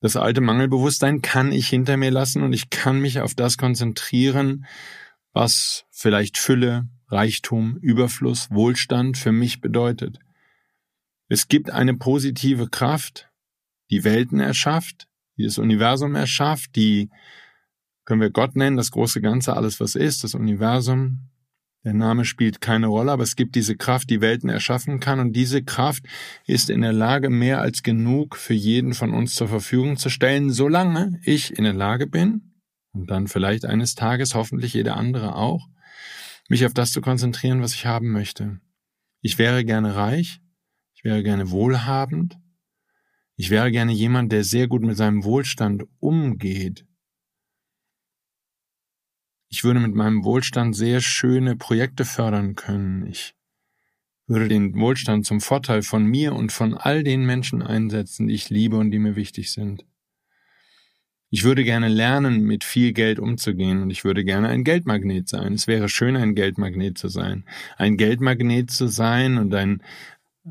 Das 0.00 0.16
alte 0.16 0.40
Mangelbewusstsein 0.40 1.22
kann 1.22 1.52
ich 1.52 1.68
hinter 1.68 1.96
mir 1.96 2.10
lassen 2.10 2.42
und 2.42 2.52
ich 2.52 2.70
kann 2.70 3.00
mich 3.00 3.20
auf 3.20 3.34
das 3.34 3.56
konzentrieren, 3.56 4.66
was 5.32 5.84
vielleicht 5.90 6.38
Fülle, 6.38 6.88
Reichtum, 7.06 7.76
Überfluss, 7.76 8.50
Wohlstand 8.50 9.16
für 9.16 9.32
mich 9.32 9.60
bedeutet. 9.60 10.18
Es 11.28 11.46
gibt 11.48 11.70
eine 11.70 11.94
positive 11.94 12.68
Kraft, 12.68 13.30
die 13.90 14.02
Welten 14.02 14.40
erschafft, 14.40 15.06
die 15.36 15.44
das 15.44 15.58
Universum 15.58 16.14
erschafft, 16.14 16.74
die 16.74 17.08
können 18.04 18.20
wir 18.20 18.30
Gott 18.30 18.56
nennen, 18.56 18.76
das 18.76 18.90
große 18.90 19.20
Ganze, 19.20 19.54
alles 19.54 19.78
was 19.78 19.94
ist, 19.94 20.24
das 20.24 20.34
Universum, 20.34 21.30
der 21.84 21.94
Name 21.94 22.24
spielt 22.24 22.60
keine 22.60 22.86
Rolle, 22.86 23.10
aber 23.10 23.24
es 23.24 23.34
gibt 23.34 23.56
diese 23.56 23.76
Kraft, 23.76 24.08
die 24.08 24.20
Welten 24.20 24.48
erschaffen 24.48 25.00
kann 25.00 25.18
und 25.18 25.32
diese 25.32 25.62
Kraft 25.64 26.04
ist 26.46 26.70
in 26.70 26.80
der 26.80 26.92
Lage, 26.92 27.28
mehr 27.28 27.60
als 27.60 27.82
genug 27.82 28.36
für 28.36 28.54
jeden 28.54 28.94
von 28.94 29.12
uns 29.12 29.34
zur 29.34 29.48
Verfügung 29.48 29.96
zu 29.96 30.08
stellen, 30.08 30.50
solange 30.50 31.20
ich 31.24 31.56
in 31.56 31.64
der 31.64 31.72
Lage 31.72 32.06
bin, 32.06 32.52
und 32.92 33.10
dann 33.10 33.26
vielleicht 33.26 33.64
eines 33.64 33.94
Tages 33.94 34.34
hoffentlich 34.34 34.74
jeder 34.74 34.96
andere 34.96 35.34
auch, 35.34 35.66
mich 36.48 36.66
auf 36.66 36.74
das 36.74 36.92
zu 36.92 37.00
konzentrieren, 37.00 37.62
was 37.62 37.74
ich 37.74 37.86
haben 37.86 38.12
möchte. 38.12 38.60
Ich 39.20 39.38
wäre 39.38 39.64
gerne 39.64 39.96
reich, 39.96 40.40
ich 40.94 41.02
wäre 41.02 41.22
gerne 41.22 41.50
wohlhabend, 41.50 42.38
ich 43.36 43.50
wäre 43.50 43.72
gerne 43.72 43.92
jemand, 43.92 44.30
der 44.30 44.44
sehr 44.44 44.68
gut 44.68 44.82
mit 44.82 44.96
seinem 44.96 45.24
Wohlstand 45.24 45.84
umgeht, 45.98 46.86
ich 49.52 49.64
würde 49.64 49.80
mit 49.80 49.94
meinem 49.94 50.24
Wohlstand 50.24 50.74
sehr 50.74 51.02
schöne 51.02 51.56
Projekte 51.56 52.06
fördern 52.06 52.56
können. 52.56 53.06
Ich 53.06 53.34
würde 54.26 54.48
den 54.48 54.74
Wohlstand 54.74 55.26
zum 55.26 55.42
Vorteil 55.42 55.82
von 55.82 56.06
mir 56.06 56.34
und 56.34 56.52
von 56.52 56.72
all 56.72 57.04
den 57.04 57.26
Menschen 57.26 57.62
einsetzen, 57.62 58.28
die 58.28 58.34
ich 58.34 58.48
liebe 58.48 58.78
und 58.78 58.90
die 58.90 58.98
mir 58.98 59.14
wichtig 59.14 59.52
sind. 59.52 59.84
Ich 61.28 61.44
würde 61.44 61.64
gerne 61.64 61.88
lernen, 61.88 62.44
mit 62.44 62.64
viel 62.64 62.94
Geld 62.94 63.18
umzugehen 63.18 63.82
und 63.82 63.90
ich 63.90 64.04
würde 64.04 64.24
gerne 64.24 64.48
ein 64.48 64.64
Geldmagnet 64.64 65.28
sein. 65.28 65.52
Es 65.52 65.66
wäre 65.66 65.90
schön, 65.90 66.16
ein 66.16 66.34
Geldmagnet 66.34 66.96
zu 66.96 67.08
sein. 67.08 67.44
Ein 67.76 67.98
Geldmagnet 67.98 68.70
zu 68.70 68.86
sein 68.86 69.36
und 69.36 69.54
ein, 69.54 69.82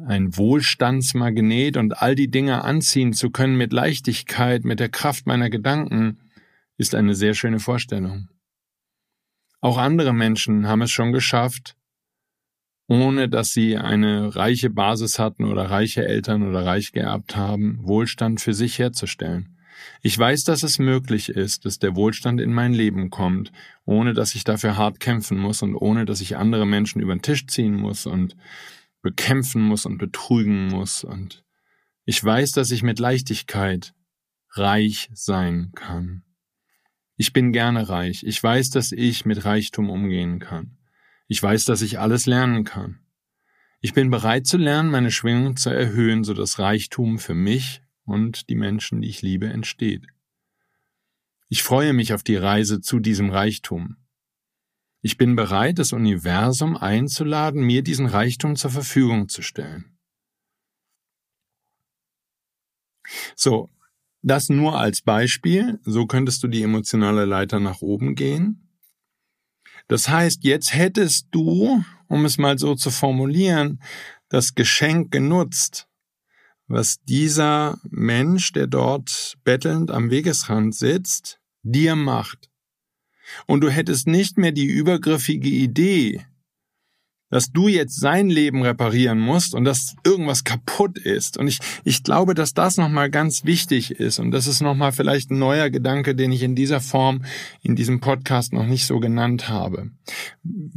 ein 0.05 0.37
Wohlstandsmagnet 0.37 1.75
und 1.75 2.03
all 2.03 2.13
die 2.13 2.29
Dinge 2.29 2.63
anziehen 2.63 3.13
zu 3.13 3.31
können 3.31 3.57
mit 3.57 3.73
Leichtigkeit, 3.73 4.63
mit 4.63 4.79
der 4.79 4.89
Kraft 4.89 5.25
meiner 5.25 5.49
Gedanken, 5.49 6.19
ist 6.77 6.93
eine 6.93 7.15
sehr 7.15 7.33
schöne 7.33 7.59
Vorstellung. 7.59 8.29
Auch 9.61 9.77
andere 9.77 10.11
Menschen 10.13 10.67
haben 10.67 10.81
es 10.81 10.91
schon 10.91 11.13
geschafft, 11.13 11.75
ohne 12.87 13.29
dass 13.29 13.53
sie 13.53 13.77
eine 13.77 14.35
reiche 14.35 14.69
Basis 14.69 15.19
hatten 15.19 15.45
oder 15.45 15.69
reiche 15.69 16.05
Eltern 16.05 16.43
oder 16.43 16.65
reich 16.65 16.91
geerbt 16.91 17.35
haben, 17.35 17.79
Wohlstand 17.83 18.41
für 18.41 18.53
sich 18.53 18.79
herzustellen. 18.79 19.57
Ich 20.01 20.17
weiß, 20.17 20.43
dass 20.43 20.63
es 20.63 20.79
möglich 20.79 21.29
ist, 21.29 21.65
dass 21.65 21.79
der 21.79 21.95
Wohlstand 21.95 22.41
in 22.41 22.53
mein 22.53 22.73
Leben 22.73 23.09
kommt, 23.09 23.51
ohne 23.85 24.13
dass 24.13 24.35
ich 24.35 24.43
dafür 24.43 24.77
hart 24.77 24.99
kämpfen 24.99 25.37
muss 25.37 25.61
und 25.61 25.75
ohne 25.75 26.05
dass 26.05 26.21
ich 26.21 26.37
andere 26.37 26.65
Menschen 26.65 27.01
über 27.01 27.15
den 27.15 27.21
Tisch 27.21 27.47
ziehen 27.47 27.75
muss 27.75 28.05
und 28.05 28.35
bekämpfen 29.01 29.61
muss 29.61 29.85
und 29.85 29.97
betrügen 29.97 30.67
muss. 30.67 31.03
Und 31.03 31.43
ich 32.05 32.23
weiß, 32.23 32.51
dass 32.51 32.71
ich 32.71 32.83
mit 32.83 32.99
Leichtigkeit 32.99 33.93
reich 34.53 35.09
sein 35.13 35.71
kann. 35.75 36.23
Ich 37.21 37.33
bin 37.33 37.51
gerne 37.51 37.87
reich. 37.87 38.23
Ich 38.23 38.41
weiß, 38.41 38.71
dass 38.71 38.91
ich 38.91 39.25
mit 39.25 39.45
Reichtum 39.45 39.91
umgehen 39.91 40.39
kann. 40.39 40.79
Ich 41.27 41.41
weiß, 41.43 41.65
dass 41.65 41.83
ich 41.83 41.99
alles 41.99 42.25
lernen 42.25 42.63
kann. 42.63 43.05
Ich 43.79 43.93
bin 43.93 44.09
bereit 44.09 44.47
zu 44.47 44.57
lernen, 44.57 44.89
meine 44.89 45.11
Schwingung 45.11 45.55
zu 45.55 45.69
erhöhen, 45.69 46.23
so 46.23 46.33
dass 46.33 46.57
Reichtum 46.57 47.19
für 47.19 47.35
mich 47.35 47.83
und 48.05 48.49
die 48.49 48.55
Menschen, 48.55 49.01
die 49.01 49.09
ich 49.09 49.21
liebe, 49.21 49.45
entsteht. 49.49 50.07
Ich 51.47 51.61
freue 51.61 51.93
mich 51.93 52.11
auf 52.11 52.23
die 52.23 52.37
Reise 52.37 52.81
zu 52.81 52.99
diesem 52.99 53.29
Reichtum. 53.29 53.97
Ich 55.01 55.17
bin 55.17 55.35
bereit, 55.35 55.77
das 55.77 55.93
Universum 55.93 56.75
einzuladen, 56.75 57.61
mir 57.61 57.83
diesen 57.83 58.07
Reichtum 58.07 58.55
zur 58.55 58.71
Verfügung 58.71 59.29
zu 59.29 59.43
stellen. 59.43 59.95
So, 63.35 63.69
das 64.21 64.49
nur 64.49 64.79
als 64.79 65.01
Beispiel, 65.01 65.79
so 65.83 66.05
könntest 66.05 66.43
du 66.43 66.47
die 66.47 66.63
emotionale 66.63 67.25
Leiter 67.25 67.59
nach 67.59 67.81
oben 67.81 68.15
gehen. 68.15 68.67
Das 69.87 70.09
heißt, 70.09 70.43
jetzt 70.43 70.73
hättest 70.73 71.27
du, 71.31 71.83
um 72.07 72.25
es 72.25 72.37
mal 72.37 72.57
so 72.57 72.75
zu 72.75 72.91
formulieren, 72.91 73.81
das 74.29 74.55
Geschenk 74.55 75.11
genutzt, 75.11 75.87
was 76.67 77.01
dieser 77.03 77.79
Mensch, 77.89 78.53
der 78.53 78.67
dort 78.67 79.37
bettelnd 79.43 79.91
am 79.91 80.09
Wegesrand 80.09 80.73
sitzt, 80.73 81.39
dir 81.63 81.95
macht. 81.95 82.49
Und 83.47 83.61
du 83.61 83.69
hättest 83.69 84.07
nicht 84.07 84.37
mehr 84.37 84.51
die 84.51 84.65
übergriffige 84.65 85.49
Idee, 85.49 86.25
dass 87.31 87.51
du 87.51 87.67
jetzt 87.67 87.99
sein 87.99 88.29
Leben 88.29 88.61
reparieren 88.61 89.19
musst 89.19 89.55
und 89.55 89.63
dass 89.63 89.95
irgendwas 90.05 90.43
kaputt 90.43 90.99
ist. 90.99 91.37
Und 91.37 91.47
ich, 91.47 91.59
ich 91.83 92.03
glaube, 92.03 92.35
dass 92.35 92.53
das 92.53 92.77
nochmal 92.77 93.09
ganz 93.09 93.45
wichtig 93.45 93.91
ist. 93.91 94.19
Und 94.19 94.31
das 94.31 94.45
ist 94.45 94.61
nochmal 94.61 94.91
vielleicht 94.91 95.31
ein 95.31 95.39
neuer 95.39 95.71
Gedanke, 95.71 96.13
den 96.13 96.31
ich 96.31 96.43
in 96.43 96.55
dieser 96.55 96.81
Form 96.81 97.23
in 97.63 97.75
diesem 97.75 98.01
Podcast 98.01 98.53
noch 98.53 98.67
nicht 98.67 98.85
so 98.85 98.99
genannt 98.99 99.49
habe. 99.49 99.89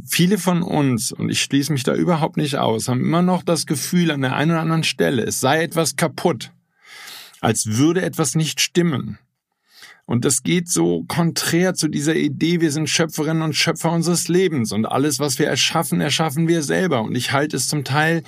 Viele 0.07 0.37
von 0.37 0.63
uns, 0.63 1.11
und 1.11 1.29
ich 1.29 1.41
schließe 1.41 1.73
mich 1.73 1.83
da 1.83 1.93
überhaupt 1.93 2.37
nicht 2.37 2.55
aus, 2.55 2.87
haben 2.87 3.01
immer 3.01 3.21
noch 3.21 3.43
das 3.43 3.65
Gefühl 3.65 4.09
an 4.11 4.21
der 4.21 4.35
einen 4.35 4.51
oder 4.51 4.61
anderen 4.61 4.83
Stelle, 4.83 5.23
es 5.23 5.39
sei 5.39 5.61
etwas 5.61 5.97
kaputt. 5.97 6.51
Als 7.41 7.77
würde 7.77 8.01
etwas 8.01 8.33
nicht 8.33 8.61
stimmen. 8.61 9.19
Und 10.05 10.23
das 10.23 10.43
geht 10.43 10.69
so 10.69 11.03
konträr 11.07 11.73
zu 11.73 11.87
dieser 11.87 12.15
Idee, 12.15 12.61
wir 12.61 12.71
sind 12.71 12.89
Schöpferinnen 12.89 13.41
und 13.41 13.55
Schöpfer 13.55 13.91
unseres 13.91 14.27
Lebens 14.27 14.71
und 14.71 14.85
alles, 14.85 15.19
was 15.19 15.39
wir 15.39 15.47
erschaffen, 15.47 15.99
erschaffen 15.99 16.47
wir 16.47 16.61
selber. 16.61 17.01
Und 17.01 17.15
ich 17.15 17.31
halte 17.31 17.57
es 17.57 17.67
zum 17.67 17.83
Teil 17.83 18.21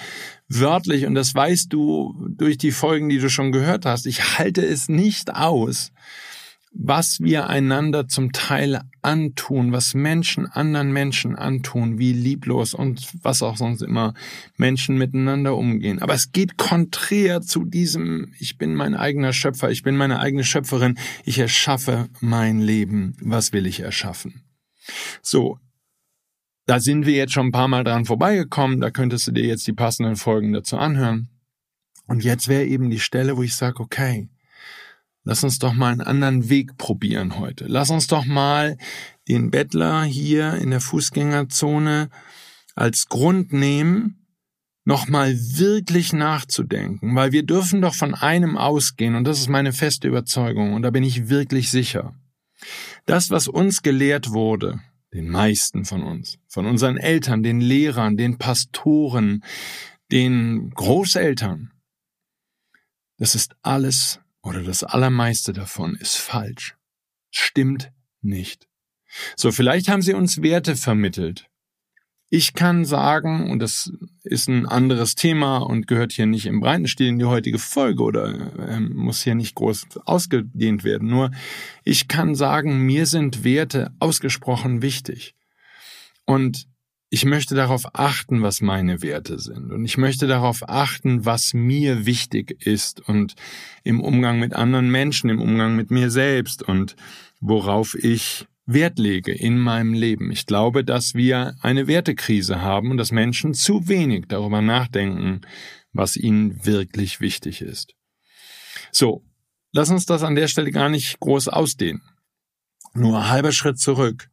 wörtlich, 0.49 1.05
und 1.05 1.13
das 1.13 1.35
weißt 1.35 1.71
du 1.71 2.15
durch 2.29 2.57
die 2.57 2.71
Folgen, 2.71 3.09
die 3.09 3.19
du 3.19 3.29
schon 3.29 3.51
gehört 3.51 3.85
hast, 3.85 4.07
ich 4.07 4.39
halte 4.39 4.65
es 4.65 4.89
nicht 4.89 5.35
aus, 5.35 5.91
was 6.71 7.19
wir 7.19 7.47
einander 7.47 8.07
zum 8.07 8.31
Teil 8.31 8.81
antun, 9.01 9.71
was 9.71 9.93
Menschen 9.93 10.45
anderen 10.47 10.91
Menschen 10.91 11.35
antun, 11.35 11.97
wie 11.97 12.13
lieblos 12.13 12.73
und 12.73 13.13
was 13.21 13.41
auch 13.41 13.57
sonst 13.57 13.81
immer 13.81 14.13
Menschen 14.57 14.97
miteinander 14.97 15.55
umgehen. 15.55 15.99
Aber 15.99 16.13
es 16.13 16.31
geht 16.31 16.57
konträr 16.57 17.41
zu 17.41 17.65
diesem, 17.65 18.33
ich 18.39 18.57
bin 18.57 18.75
mein 18.75 18.95
eigener 18.95 19.33
Schöpfer, 19.33 19.71
ich 19.71 19.83
bin 19.83 19.95
meine 19.95 20.19
eigene 20.19 20.43
Schöpferin, 20.43 20.97
ich 21.25 21.39
erschaffe 21.39 22.09
mein 22.19 22.59
Leben. 22.59 23.15
Was 23.21 23.53
will 23.53 23.65
ich 23.65 23.79
erschaffen? 23.79 24.43
So. 25.21 25.59
Da 26.65 26.81
sind 26.81 27.05
wir 27.05 27.13
jetzt 27.13 27.31
schon 27.31 27.47
ein 27.47 27.51
paar 27.53 27.69
Mal 27.69 27.85
dran 27.85 28.03
vorbeigekommen, 28.03 28.81
da 28.81 28.91
könntest 28.91 29.25
du 29.25 29.31
dir 29.31 29.45
jetzt 29.45 29.65
die 29.67 29.73
passenden 29.73 30.17
Folgen 30.17 30.51
dazu 30.51 30.77
anhören. 30.77 31.29
Und 32.07 32.25
jetzt 32.25 32.49
wäre 32.49 32.65
eben 32.65 32.89
die 32.89 32.99
Stelle, 32.99 33.37
wo 33.37 33.43
ich 33.43 33.55
sage, 33.55 33.79
okay, 33.79 34.27
Lass 35.27 35.43
uns 35.43 35.59
doch 35.59 35.73
mal 35.73 35.91
einen 35.91 35.99
anderen 35.99 36.47
Weg 36.47 36.77
probieren 36.77 37.37
heute. 37.37 37.65
Lass 37.67 37.89
uns 37.89 38.07
doch 38.07 38.23
mal 38.23 38.77
den 39.27 39.51
Bettler 39.51 40.05
hier 40.05 40.53
in 40.53 40.69
der 40.69 40.79
Fußgängerzone 40.79 42.09
als 42.75 43.09
Grund 43.09 43.51
nehmen, 43.51 44.25
nochmal 44.85 45.35
wirklich 45.37 46.13
nachzudenken, 46.13 47.13
weil 47.13 47.33
wir 47.33 47.43
dürfen 47.43 47.81
doch 47.81 47.93
von 47.93 48.15
einem 48.15 48.55
ausgehen 48.57 49.15
und 49.15 49.25
das 49.25 49.39
ist 49.39 49.49
meine 49.49 49.73
feste 49.73 50.07
Überzeugung 50.07 50.73
und 50.73 50.83
da 50.83 50.91
bin 50.91 51.03
ich 51.03 51.27
wirklich 51.27 51.71
sicher. 51.71 52.15
Das, 53.05 53.29
was 53.29 53.49
uns 53.49 53.81
gelehrt 53.81 54.31
wurde, 54.31 54.79
den 55.13 55.27
meisten 55.27 55.83
von 55.83 56.03
uns, 56.03 56.39
von 56.47 56.65
unseren 56.65 56.95
Eltern, 56.95 57.43
den 57.43 57.59
Lehrern, 57.59 58.15
den 58.15 58.37
Pastoren, 58.37 59.43
den 60.09 60.69
Großeltern. 60.69 61.73
Das 63.17 63.35
ist 63.35 63.57
alles 63.61 64.21
oder 64.47 64.63
das 64.63 64.83
Allermeiste 64.83 65.53
davon 65.53 65.95
ist 65.95 66.15
falsch. 66.15 66.75
Stimmt 67.29 67.91
nicht. 68.21 68.67
So, 69.35 69.51
vielleicht 69.51 69.89
haben 69.89 70.01
sie 70.01 70.13
uns 70.13 70.41
Werte 70.41 70.75
vermittelt. 70.75 71.49
Ich 72.29 72.53
kann 72.53 72.83
sagen, 72.83 73.49
und 73.49 73.59
das 73.59 73.91
ist 74.23 74.49
ein 74.49 74.65
anderes 74.65 75.15
Thema 75.15 75.59
und 75.59 75.87
gehört 75.87 76.11
hier 76.11 76.25
nicht 76.25 76.45
im 76.45 76.59
breiten 76.59 76.87
Stil 76.87 77.07
in 77.07 77.19
die 77.19 77.25
heutige 77.25 77.57
Folge 77.57 78.03
oder 78.03 78.53
äh, 78.67 78.79
muss 78.81 79.23
hier 79.23 79.35
nicht 79.35 79.55
groß 79.55 79.87
ausgedehnt 80.03 80.83
werden. 80.83 81.07
Nur 81.07 81.31
ich 81.85 82.09
kann 82.09 82.35
sagen, 82.35 82.85
mir 82.85 83.05
sind 83.05 83.45
Werte 83.45 83.93
ausgesprochen 83.99 84.81
wichtig. 84.81 85.35
Und 86.25 86.67
ich 87.09 87.23
möchte 87.23 87.55
darauf 87.55 87.83
achten, 87.93 88.41
was 88.41 88.61
meine 88.61 89.01
Werte 89.01 89.39
sind. 89.39 89.71
Und 89.71 89.85
ich 89.85 89.97
möchte 89.97 90.27
darauf 90.27 90.67
achten, 90.67 91.25
was 91.25 91.53
mir 91.53 92.05
wichtig 92.05 92.65
ist 92.65 92.99
und 93.07 93.35
im 93.83 94.01
Umgang 94.01 94.39
mit 94.39 94.53
anderen 94.53 94.91
Menschen, 94.91 95.29
im 95.29 95.41
Umgang 95.41 95.75
mit 95.75 95.89
mir 95.89 96.11
selbst 96.11 96.63
und 96.63 96.95
worauf 97.39 97.95
ich 97.95 98.45
Wert 98.65 98.99
lege 98.99 99.31
in 99.31 99.57
meinem 99.57 99.93
Leben. 99.93 100.29
Ich 100.29 100.45
glaube, 100.45 100.83
dass 100.83 101.13
wir 101.13 101.55
eine 101.61 101.87
Wertekrise 101.87 102.61
haben 102.61 102.91
und 102.91 102.97
dass 102.97 103.13
Menschen 103.13 103.53
zu 103.53 103.87
wenig 103.87 104.25
darüber 104.27 104.61
nachdenken, 104.61 105.41
was 105.93 106.17
ihnen 106.17 106.65
wirklich 106.65 107.21
wichtig 107.21 107.61
ist. 107.61 107.93
So, 108.91 109.23
lass 109.71 109.89
uns 109.89 110.05
das 110.05 110.23
an 110.23 110.35
der 110.35 110.49
Stelle 110.49 110.71
gar 110.71 110.89
nicht 110.89 111.19
groß 111.21 111.47
ausdehnen. 111.47 112.01
Nur 112.93 113.29
halber 113.29 113.53
Schritt 113.53 113.79
zurück. 113.79 114.29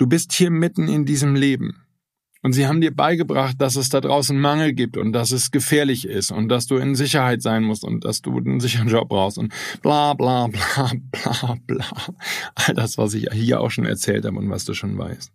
Du 0.00 0.06
bist 0.06 0.32
hier 0.32 0.50
mitten 0.50 0.88
in 0.88 1.04
diesem 1.04 1.34
Leben. 1.34 1.84
Und 2.40 2.54
sie 2.54 2.66
haben 2.66 2.80
dir 2.80 2.90
beigebracht, 2.90 3.60
dass 3.60 3.76
es 3.76 3.90
da 3.90 4.00
draußen 4.00 4.40
Mangel 4.40 4.72
gibt 4.72 4.96
und 4.96 5.12
dass 5.12 5.30
es 5.30 5.50
gefährlich 5.50 6.06
ist 6.06 6.30
und 6.30 6.48
dass 6.48 6.66
du 6.66 6.78
in 6.78 6.94
Sicherheit 6.94 7.42
sein 7.42 7.64
musst 7.64 7.84
und 7.84 8.06
dass 8.06 8.22
du 8.22 8.38
einen 8.38 8.60
sicheren 8.60 8.88
Job 8.88 9.10
brauchst 9.10 9.36
und 9.36 9.52
bla 9.82 10.14
bla 10.14 10.46
bla 10.46 10.92
bla 11.10 11.58
bla. 11.66 11.84
All 12.54 12.72
das, 12.72 12.96
was 12.96 13.12
ich 13.12 13.28
hier 13.30 13.60
auch 13.60 13.70
schon 13.70 13.84
erzählt 13.84 14.24
habe 14.24 14.38
und 14.38 14.48
was 14.48 14.64
du 14.64 14.72
schon 14.72 14.96
weißt. 14.96 15.32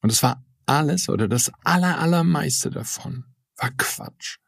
Und 0.00 0.12
es 0.12 0.22
war 0.22 0.44
alles 0.66 1.08
oder 1.08 1.26
das 1.26 1.50
aller, 1.64 1.98
allermeiste 1.98 2.70
davon 2.70 3.24
war 3.56 3.72
Quatsch. 3.76 4.38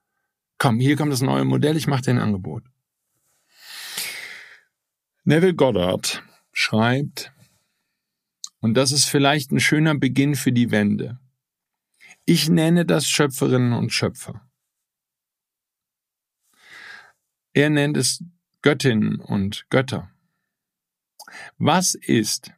Komm, 0.59 0.79
hier 0.79 0.95
kommt 0.95 1.13
das 1.13 1.23
neue 1.23 1.45
Modell, 1.45 1.77
ich 1.77 1.89
mache 1.89 2.03
dir 2.03 2.13
ein 2.13 2.21
Angebot. 2.21 2.63
Neville 5.25 5.55
Goddard 5.55 6.23
schreibt, 6.53 7.33
und 8.61 8.75
das 8.75 8.93
ist 8.93 9.07
vielleicht 9.07 9.53
ein 9.53 9.61
schöner 9.61 9.95
Beginn 9.97 10.35
für 10.35 10.53
die 10.53 10.71
Wende. 10.71 11.19
Ich 12.25 12.49
nenne 12.49 12.85
das 12.85 13.07
Schöpferinnen 13.07 13.73
und 13.73 13.93
Schöpfer. 13.93 14.49
Er 17.55 17.71
nennt 17.71 17.97
es 17.97 18.23
Göttinnen 18.63 19.21
und 19.21 19.67
Götter. 19.71 20.11
Was 21.57 21.95
ist, 21.95 22.53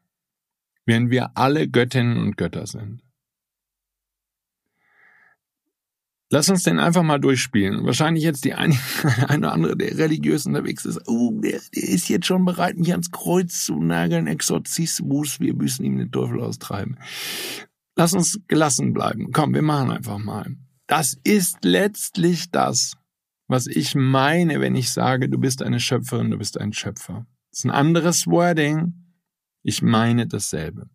wenn 0.86 1.10
wir 1.10 1.36
alle 1.36 1.68
Göttinnen 1.68 2.18
und 2.18 2.36
Götter 2.36 2.66
sind? 2.66 3.02
Lass 6.32 6.48
uns 6.48 6.62
den 6.62 6.78
einfach 6.78 7.02
mal 7.02 7.18
durchspielen. 7.18 7.84
Wahrscheinlich 7.84 8.22
jetzt 8.22 8.44
die 8.44 8.54
eine, 8.54 8.78
eine 9.26 9.38
oder 9.38 9.52
andere, 9.52 9.76
der 9.76 9.98
religiös 9.98 10.46
unterwegs 10.46 10.84
ist. 10.84 11.00
Oh, 11.08 11.32
der, 11.40 11.60
der 11.74 11.82
ist 11.82 12.08
jetzt 12.08 12.26
schon 12.26 12.44
bereit, 12.44 12.76
mich 12.76 12.92
ans 12.92 13.10
Kreuz 13.10 13.64
zu 13.64 13.80
nageln. 13.80 14.28
Exorzismus, 14.28 15.40
wir 15.40 15.54
müssen 15.54 15.84
ihm 15.84 15.98
den 15.98 16.12
Teufel 16.12 16.40
austreiben. 16.40 16.98
Lass 17.96 18.14
uns 18.14 18.40
gelassen 18.46 18.92
bleiben. 18.92 19.32
Komm, 19.32 19.54
wir 19.54 19.62
machen 19.62 19.90
einfach 19.90 20.18
mal. 20.18 20.56
Das 20.86 21.18
ist 21.24 21.58
letztlich 21.62 22.50
das, 22.52 22.96
was 23.48 23.66
ich 23.66 23.96
meine, 23.96 24.60
wenn 24.60 24.76
ich 24.76 24.90
sage, 24.90 25.28
du 25.28 25.38
bist 25.38 25.62
eine 25.62 25.80
Schöpferin, 25.80 26.30
du 26.30 26.38
bist 26.38 26.60
ein 26.60 26.72
Schöpfer. 26.72 27.26
Das 27.50 27.58
ist 27.58 27.64
ein 27.64 27.72
anderes 27.72 28.28
Wording. 28.28 28.94
Ich 29.64 29.82
meine 29.82 30.28
dasselbe. 30.28 30.88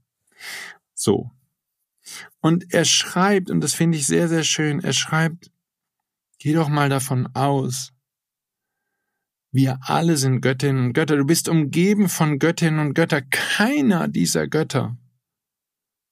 So. 0.94 1.32
Und 2.40 2.74
er 2.74 2.86
schreibt, 2.86 3.50
und 3.50 3.62
das 3.62 3.74
finde 3.74 3.98
ich 3.98 4.08
sehr, 4.08 4.28
sehr 4.28 4.44
schön, 4.44 4.80
er 4.80 4.94
schreibt, 4.94 5.52
geh 6.40 6.54
doch 6.54 6.70
mal 6.70 6.90
davon 6.90 7.28
aus, 7.34 7.92
wir 9.52 9.80
alle 9.84 10.18
sind 10.18 10.42
Göttinnen 10.42 10.88
und 10.88 10.94
Götter. 10.94 11.16
Du 11.16 11.26
bist 11.26 11.48
umgeben 11.48 12.10
von 12.10 12.40
Göttinnen 12.40 12.80
und 12.80 12.94
Götter. 12.94 13.22
Keiner 13.22 14.10
dieser 14.10 14.48
Götter 14.50 14.98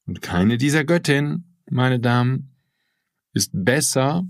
und 0.06 0.22
keine 0.22 0.58
dieser 0.58 0.86
Göttinnen, 0.86 1.58
meine 1.70 2.00
Damen, 2.00 2.56
ist 3.34 3.52
besser 3.54 4.26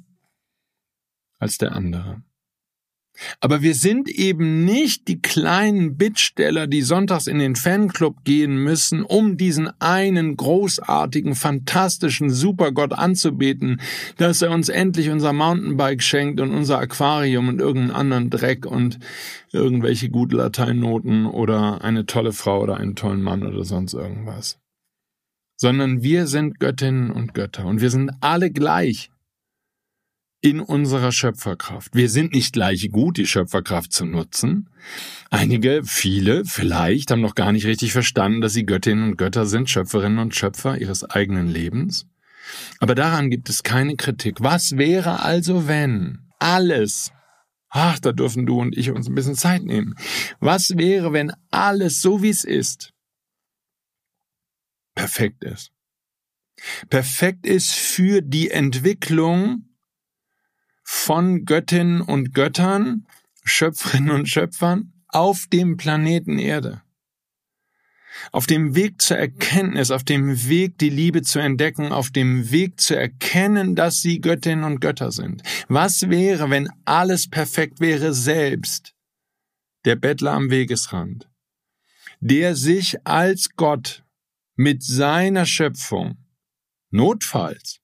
als 1.40 1.58
der 1.58 1.74
andere. 1.74 2.24
Aber 3.40 3.62
wir 3.62 3.76
sind 3.76 4.10
eben 4.10 4.66
nicht 4.66 5.08
die 5.08 5.22
kleinen 5.22 5.98
Bittsteller, 5.98 6.66
die 6.66 6.82
sonntags 6.82 7.28
in 7.28 7.40
den 7.40 7.56
Fanclub 7.56 8.24
gehen 8.24 8.58
müssen, 8.58 9.04
um 9.04 9.38
diesen 9.38 9.70
einen 9.80 10.36
großartigen, 10.36 11.36
fantastischen 11.36 12.30
Supergott 12.30 12.94
anzubeten, 12.94 13.82
dass 14.18 14.42
er 14.42 14.52
uns 14.52 14.70
endlich 14.70 15.10
unser 15.10 15.32
Mountainbike 15.32 16.02
schenkt 16.02 16.40
und 16.40 16.52
unser 16.52 16.80
Aquarium 16.80 17.50
und 17.50 17.60
irgendeinen 17.60 17.96
anderen 17.96 18.30
Dreck 18.30 18.66
und 18.66 19.00
irgendwelche 19.52 20.10
gute 20.10 20.36
Lateinnoten 20.38 21.26
oder 21.26 21.84
eine 21.84 22.06
tolle 22.06 22.34
Frau 22.34 22.62
oder 22.62 22.78
einen 22.78 22.96
tollen 22.96 23.22
Mann 23.22 23.44
oder 23.44 23.64
sonst 23.64 23.94
irgendwas. 23.94 24.60
Sondern 25.56 26.02
wir 26.02 26.26
sind 26.26 26.60
Göttinnen 26.60 27.12
und 27.12 27.36
Götter 27.36 27.66
und 27.66 27.80
wir 27.80 27.92
sind 27.92 28.12
alle 28.22 28.50
gleich 28.50 29.12
in 30.44 30.60
unserer 30.60 31.14
Schöpferkraft. 31.14 31.96
Wir 31.96 32.10
sind 32.10 32.34
nicht 32.34 32.52
gleich 32.52 32.92
gut, 32.92 33.16
die 33.16 33.26
Schöpferkraft 33.26 33.94
zu 33.94 34.06
nutzen. 34.06 34.70
Einige, 35.30 35.84
viele, 35.86 36.44
vielleicht 36.44 37.12
haben 37.12 37.22
noch 37.22 37.34
gar 37.34 37.54
nicht 37.54 37.66
richtig 37.66 37.94
verstanden, 37.94 38.42
dass 38.42 38.52
sie 38.52 38.66
Göttinnen 38.66 39.06
und 39.06 39.18
Götter 39.18 39.46
sind, 39.46 39.70
Schöpferinnen 39.70 40.20
und 40.20 40.36
Schöpfer 40.36 40.78
ihres 40.78 41.10
eigenen 41.10 41.48
Lebens. 41.48 42.08
Aber 42.80 42.94
daran 42.94 43.30
gibt 43.30 43.50
es 43.50 43.64
keine 43.64 43.96
Kritik. 43.96 44.42
Was 44.42 44.76
wäre 44.76 45.22
also, 45.22 45.70
wenn 45.70 46.20
alles, 46.40 47.14
ach, 47.70 48.00
da 48.00 48.12
dürfen 48.12 48.46
du 48.46 48.60
und 48.60 48.78
ich 48.78 48.92
uns 48.92 49.08
ein 49.08 49.16
bisschen 49.16 49.36
Zeit 49.36 49.64
nehmen. 49.64 49.96
Was 50.42 50.78
wäre, 50.78 51.14
wenn 51.14 51.32
alles 51.52 52.02
so 52.02 52.22
wie 52.22 52.30
es 52.30 52.44
ist, 52.44 52.92
perfekt 54.94 55.46
ist. 55.46 55.72
Perfekt 56.90 57.46
ist 57.46 57.72
für 57.72 58.22
die 58.22 58.52
Entwicklung 58.52 59.70
von 60.84 61.46
Göttinnen 61.46 62.02
und 62.02 62.34
Göttern, 62.34 63.08
Schöpferinnen 63.44 64.12
und 64.12 64.30
Schöpfern 64.30 64.94
auf 65.08 65.48
dem 65.52 65.78
Planeten 65.78 66.40
Erde. 66.40 66.82
Auf 68.32 68.46
dem 68.46 68.76
Weg 68.76 69.02
zur 69.02 69.18
Erkenntnis, 69.18 69.90
auf 69.92 70.04
dem 70.04 70.48
Weg, 70.48 70.78
die 70.78 70.90
Liebe 70.90 71.24
zu 71.24 71.40
entdecken, 71.40 71.92
auf 71.92 72.12
dem 72.12 72.52
Weg 72.52 72.80
zu 72.80 72.96
erkennen, 72.96 73.76
dass 73.76 74.02
sie 74.02 74.22
Göttinnen 74.22 74.64
und 74.64 74.82
Götter 74.82 75.12
sind. 75.12 75.42
Was 75.68 76.10
wäre, 76.10 76.50
wenn 76.50 76.70
alles 76.86 77.30
perfekt 77.30 77.80
wäre 77.80 78.14
selbst? 78.14 78.94
Der 79.86 79.96
Bettler 79.96 80.32
am 80.32 80.50
Wegesrand, 80.50 81.30
der 82.20 82.56
sich 82.56 83.06
als 83.06 83.50
Gott 83.56 84.04
mit 84.56 84.84
seiner 84.84 85.46
Schöpfung 85.46 86.18
notfalls 86.92 87.83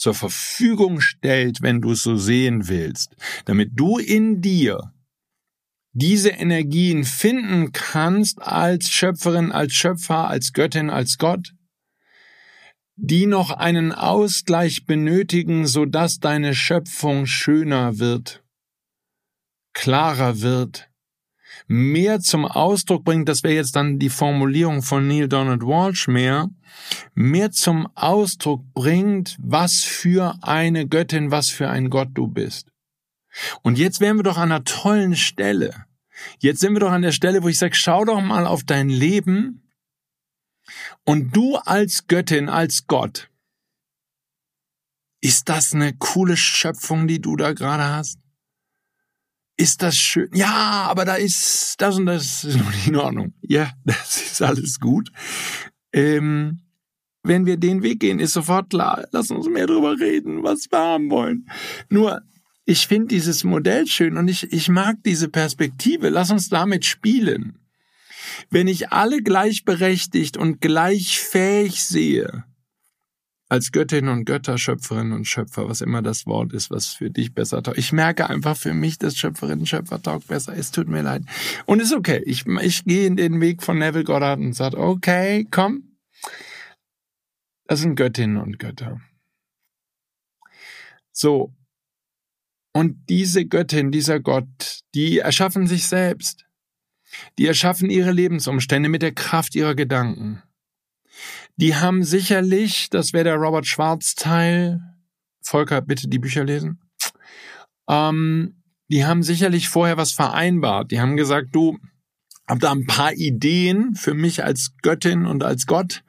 zur 0.00 0.14
Verfügung 0.14 1.00
stellt, 1.00 1.60
wenn 1.60 1.82
du 1.82 1.92
es 1.92 2.02
so 2.02 2.16
sehen 2.16 2.68
willst, 2.68 3.16
damit 3.44 3.72
du 3.74 3.98
in 3.98 4.40
dir 4.40 4.94
diese 5.92 6.30
Energien 6.30 7.04
finden 7.04 7.72
kannst 7.72 8.40
als 8.40 8.88
Schöpferin, 8.88 9.52
als 9.52 9.74
Schöpfer, 9.74 10.28
als 10.28 10.52
Göttin, 10.52 10.88
als 10.88 11.18
Gott, 11.18 11.52
die 12.96 13.26
noch 13.26 13.50
einen 13.50 13.92
Ausgleich 13.92 14.86
benötigen, 14.86 15.66
so 15.66 15.84
dass 15.84 16.18
deine 16.18 16.54
Schöpfung 16.54 17.26
schöner 17.26 17.98
wird, 17.98 18.42
klarer 19.74 20.40
wird, 20.40 20.89
mehr 21.70 22.18
zum 22.18 22.46
Ausdruck 22.46 23.04
bringt, 23.04 23.28
das 23.28 23.44
wäre 23.44 23.54
jetzt 23.54 23.76
dann 23.76 24.00
die 24.00 24.08
Formulierung 24.08 24.82
von 24.82 25.06
Neil 25.06 25.28
Donald 25.28 25.62
Walsh 25.62 26.08
mehr, 26.08 26.50
mehr 27.14 27.52
zum 27.52 27.86
Ausdruck 27.94 28.64
bringt, 28.74 29.36
was 29.40 29.82
für 29.82 30.36
eine 30.42 30.88
Göttin, 30.88 31.30
was 31.30 31.48
für 31.48 31.70
ein 31.70 31.88
Gott 31.88 32.08
du 32.14 32.26
bist. 32.26 32.72
Und 33.62 33.78
jetzt 33.78 34.00
wären 34.00 34.16
wir 34.16 34.24
doch 34.24 34.36
an 34.36 34.50
einer 34.50 34.64
tollen 34.64 35.14
Stelle. 35.14 35.86
Jetzt 36.40 36.58
sind 36.58 36.72
wir 36.72 36.80
doch 36.80 36.90
an 36.90 37.02
der 37.02 37.12
Stelle, 37.12 37.44
wo 37.44 37.48
ich 37.48 37.58
sage, 37.58 37.76
schau 37.76 38.04
doch 38.04 38.20
mal 38.20 38.48
auf 38.48 38.64
dein 38.64 38.88
Leben 38.88 39.62
und 41.04 41.36
du 41.36 41.54
als 41.54 42.08
Göttin, 42.08 42.48
als 42.48 42.88
Gott, 42.88 43.30
ist 45.20 45.48
das 45.48 45.72
eine 45.72 45.94
coole 45.96 46.36
Schöpfung, 46.36 47.06
die 47.06 47.20
du 47.20 47.36
da 47.36 47.52
gerade 47.52 47.84
hast? 47.84 48.18
Ist 49.60 49.82
das 49.82 49.96
schön. 49.96 50.30
Ja, 50.32 50.86
aber 50.88 51.04
da 51.04 51.14
ist 51.16 51.74
das 51.78 51.98
und 51.98 52.06
das 52.06 52.44
ist 52.44 52.56
noch 52.58 52.70
nicht 52.70 52.88
in 52.88 52.96
Ordnung. 52.96 53.34
Ja, 53.42 53.70
das 53.84 54.22
ist 54.22 54.42
alles 54.42 54.80
gut. 54.80 55.10
Ähm, 55.92 56.60
wenn 57.22 57.44
wir 57.44 57.58
den 57.58 57.82
Weg 57.82 58.00
gehen, 58.00 58.18
ist 58.18 58.32
sofort 58.32 58.70
klar, 58.70 59.06
lass 59.12 59.30
uns 59.30 59.46
mehr 59.48 59.66
drüber 59.66 59.98
reden, 60.00 60.42
was 60.42 60.66
wir 60.70 60.78
haben 60.78 61.10
wollen. 61.10 61.46
Nur, 61.90 62.22
ich 62.64 62.86
finde 62.86 63.08
dieses 63.08 63.44
Modell 63.44 63.86
schön 63.86 64.16
und 64.16 64.28
ich, 64.28 64.50
ich 64.52 64.68
mag 64.68 64.96
diese 65.04 65.28
Perspektive. 65.28 66.08
Lass 66.08 66.30
uns 66.30 66.48
damit 66.48 66.86
spielen. 66.86 67.58
Wenn 68.48 68.68
ich 68.68 68.92
alle 68.92 69.22
gleichberechtigt 69.22 70.36
und 70.38 70.60
gleichfähig 70.60 71.82
sehe, 71.84 72.44
als 73.50 73.72
Göttin 73.72 74.08
und 74.08 74.26
Götter, 74.26 74.58
Schöpferin 74.58 75.10
und 75.10 75.26
Schöpfer, 75.26 75.68
was 75.68 75.80
immer 75.80 76.02
das 76.02 76.24
Wort 76.24 76.52
ist, 76.52 76.70
was 76.70 76.86
für 76.86 77.10
dich 77.10 77.34
besser 77.34 77.62
taugt. 77.62 77.78
Ich 77.78 77.92
merke 77.92 78.30
einfach 78.30 78.56
für 78.56 78.72
mich, 78.72 78.96
dass 78.96 79.16
Schöpferin 79.16 79.58
und 79.58 79.66
Schöpfer 79.66 80.00
taugt 80.00 80.28
besser. 80.28 80.56
Es 80.56 80.70
tut 80.70 80.86
mir 80.86 81.02
leid. 81.02 81.24
Und 81.66 81.82
ist 81.82 81.92
okay. 81.92 82.22
Ich, 82.26 82.46
ich 82.46 82.84
gehe 82.84 83.08
in 83.08 83.16
den 83.16 83.40
Weg 83.40 83.64
von 83.64 83.76
Neville 83.76 84.04
Goddard 84.04 84.38
und 84.38 84.52
sage, 84.52 84.78
okay, 84.78 85.48
komm. 85.50 85.96
Das 87.66 87.80
sind 87.80 87.96
Göttinnen 87.96 88.36
und 88.36 88.60
Götter. 88.60 89.00
So. 91.10 91.52
Und 92.72 93.08
diese 93.08 93.46
Göttin, 93.46 93.90
dieser 93.90 94.20
Gott, 94.20 94.82
die 94.94 95.18
erschaffen 95.18 95.66
sich 95.66 95.88
selbst. 95.88 96.46
Die 97.36 97.48
erschaffen 97.48 97.90
ihre 97.90 98.12
Lebensumstände 98.12 98.88
mit 98.88 99.02
der 99.02 99.12
Kraft 99.12 99.56
ihrer 99.56 99.74
Gedanken. 99.74 100.40
Die 101.56 101.76
haben 101.76 102.02
sicherlich, 102.04 102.88
das 102.90 103.12
wäre 103.12 103.24
der 103.24 103.36
Robert 103.36 103.66
Schwarz 103.66 104.14
Teil, 104.14 104.80
Volker, 105.42 105.80
bitte 105.80 106.08
die 106.08 106.18
Bücher 106.18 106.44
lesen. 106.44 106.80
Ähm, 107.88 108.62
die 108.88 109.04
haben 109.04 109.22
sicherlich 109.22 109.68
vorher 109.68 109.96
was 109.96 110.12
vereinbart. 110.12 110.90
Die 110.90 111.00
haben 111.00 111.16
gesagt, 111.16 111.48
du, 111.52 111.78
hab 112.46 112.58
da 112.60 112.72
ein 112.72 112.86
paar 112.86 113.12
Ideen 113.12 113.94
für 113.94 114.14
mich 114.14 114.42
als 114.42 114.74
Göttin 114.82 115.26
und 115.26 115.44
als 115.44 115.66
Gott. 115.66 116.02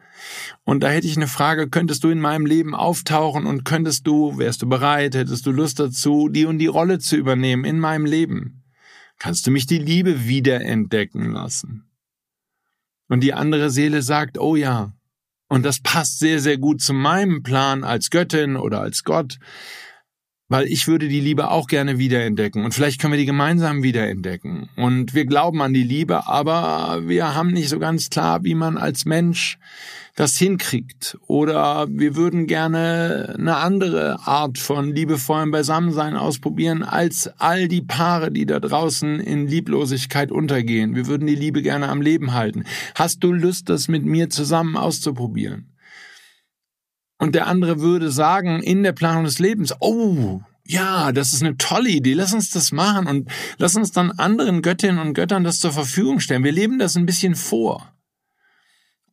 Und 0.64 0.82
da 0.84 0.90
hätte 0.90 1.08
ich 1.08 1.18
eine 1.18 1.28
Frage, 1.28 1.70
könntest 1.70 2.04
du 2.04 2.10
in 2.10 2.20
meinem 2.20 2.46
Leben 2.46 2.76
auftauchen 2.76 3.46
und 3.46 3.66
könntest 3.66 4.06
du, 4.08 4.38
wärst 4.38 4.62
du 4.62 4.70
bereit, 4.70 5.16
hättest 5.16 5.46
du 5.46 5.52
Lust 5.52 5.80
dazu, 5.80 6.30
die 6.30 6.46
und 6.46 6.60
die 6.60 6.68
Rolle 6.68 7.00
zu 7.00 7.16
übernehmen 7.16 7.66
in 7.66 7.80
meinem 7.80 8.06
Leben? 8.06 8.64
Kannst 9.18 9.46
du 9.46 9.52
mich 9.52 9.68
die 9.68 9.78
Liebe 9.78 10.28
wiederentdecken 10.28 11.32
lassen? 11.32 11.90
Und 13.08 13.22
die 13.22 13.34
andere 13.34 13.70
Seele 13.70 14.02
sagt, 14.02 14.40
oh 14.40 14.56
ja, 14.56 14.94
und 15.52 15.64
das 15.64 15.82
passt 15.82 16.20
sehr, 16.20 16.40
sehr 16.40 16.58
gut 16.58 16.82
zu 16.82 16.94
meinem 16.94 17.44
Plan 17.44 17.84
als 17.84 18.10
Göttin 18.10 18.56
oder 18.56 18.80
als 18.80 19.04
Gott, 19.04 19.38
weil 20.52 20.68
ich 20.68 20.90
würde 20.90 21.08
die 21.08 21.22
Liebe 21.22 21.50
auch 21.50 21.66
gerne 21.66 21.98
wiederentdecken. 21.98 22.66
Und 22.66 22.74
vielleicht 22.74 23.00
können 23.00 23.14
wir 23.14 23.18
die 23.18 23.26
gemeinsam 23.26 23.84
wiederentdecken. 23.84 24.68
Und 24.76 25.14
wir 25.14 25.26
glauben 25.26 25.62
an 25.62 25.74
die 25.74 25.82
Liebe, 25.84 26.28
aber 26.28 27.04
wir 27.08 27.36
haben 27.36 27.52
nicht 27.52 27.70
so 27.70 27.80
ganz 27.80 28.10
klar, 28.10 28.44
wie 28.44 28.54
man 28.54 28.78
als 28.78 29.06
Mensch 29.06 29.58
das 30.18 30.38
hinkriegt. 30.38 31.18
Oder 31.26 31.88
wir 31.90 32.18
würden 32.18 32.48
gerne 32.48 33.34
eine 33.40 33.56
andere 33.56 34.28
Art 34.28 34.58
von 34.58 34.94
liebevollem 34.94 35.52
Beisammensein 35.52 36.18
ausprobieren 36.18 36.84
als 36.84 37.30
all 37.38 37.70
die 37.70 37.82
Paare, 37.82 38.30
die 38.30 38.46
da 38.46 38.60
draußen 38.60 39.22
in 39.22 39.48
Lieblosigkeit 39.48 40.34
untergehen. 40.34 40.96
Wir 40.96 41.08
würden 41.08 41.28
die 41.28 41.36
Liebe 41.36 41.62
gerne 41.62 41.88
am 41.88 42.02
Leben 42.02 42.34
halten. 42.34 42.66
Hast 42.96 43.24
du 43.24 43.32
Lust, 43.32 43.70
das 43.70 43.88
mit 43.88 44.04
mir 44.04 44.30
zusammen 44.30 44.76
auszuprobieren? 44.76 45.71
Und 47.22 47.36
der 47.36 47.46
andere 47.46 47.80
würde 47.80 48.10
sagen, 48.10 48.64
in 48.64 48.82
der 48.82 48.94
Planung 48.94 49.26
des 49.26 49.38
Lebens, 49.38 49.76
oh, 49.80 50.42
ja, 50.66 51.12
das 51.12 51.34
ist 51.34 51.44
eine 51.44 51.56
tolle 51.56 51.90
Idee, 51.90 52.16
lass 52.16 52.34
uns 52.34 52.50
das 52.50 52.72
machen 52.72 53.06
und 53.06 53.30
lass 53.60 53.76
uns 53.76 53.92
dann 53.92 54.10
anderen 54.10 54.64
Göttinnen 54.64 54.98
und 54.98 55.14
Göttern 55.14 55.44
das 55.44 55.60
zur 55.60 55.72
Verfügung 55.72 56.20
stellen. 56.20 56.44
Wir 56.44 56.52
leben 56.52 56.80
das 56.80 56.98
ein 56.98 57.06
bisschen 57.06 57.36
vor. 57.36 57.94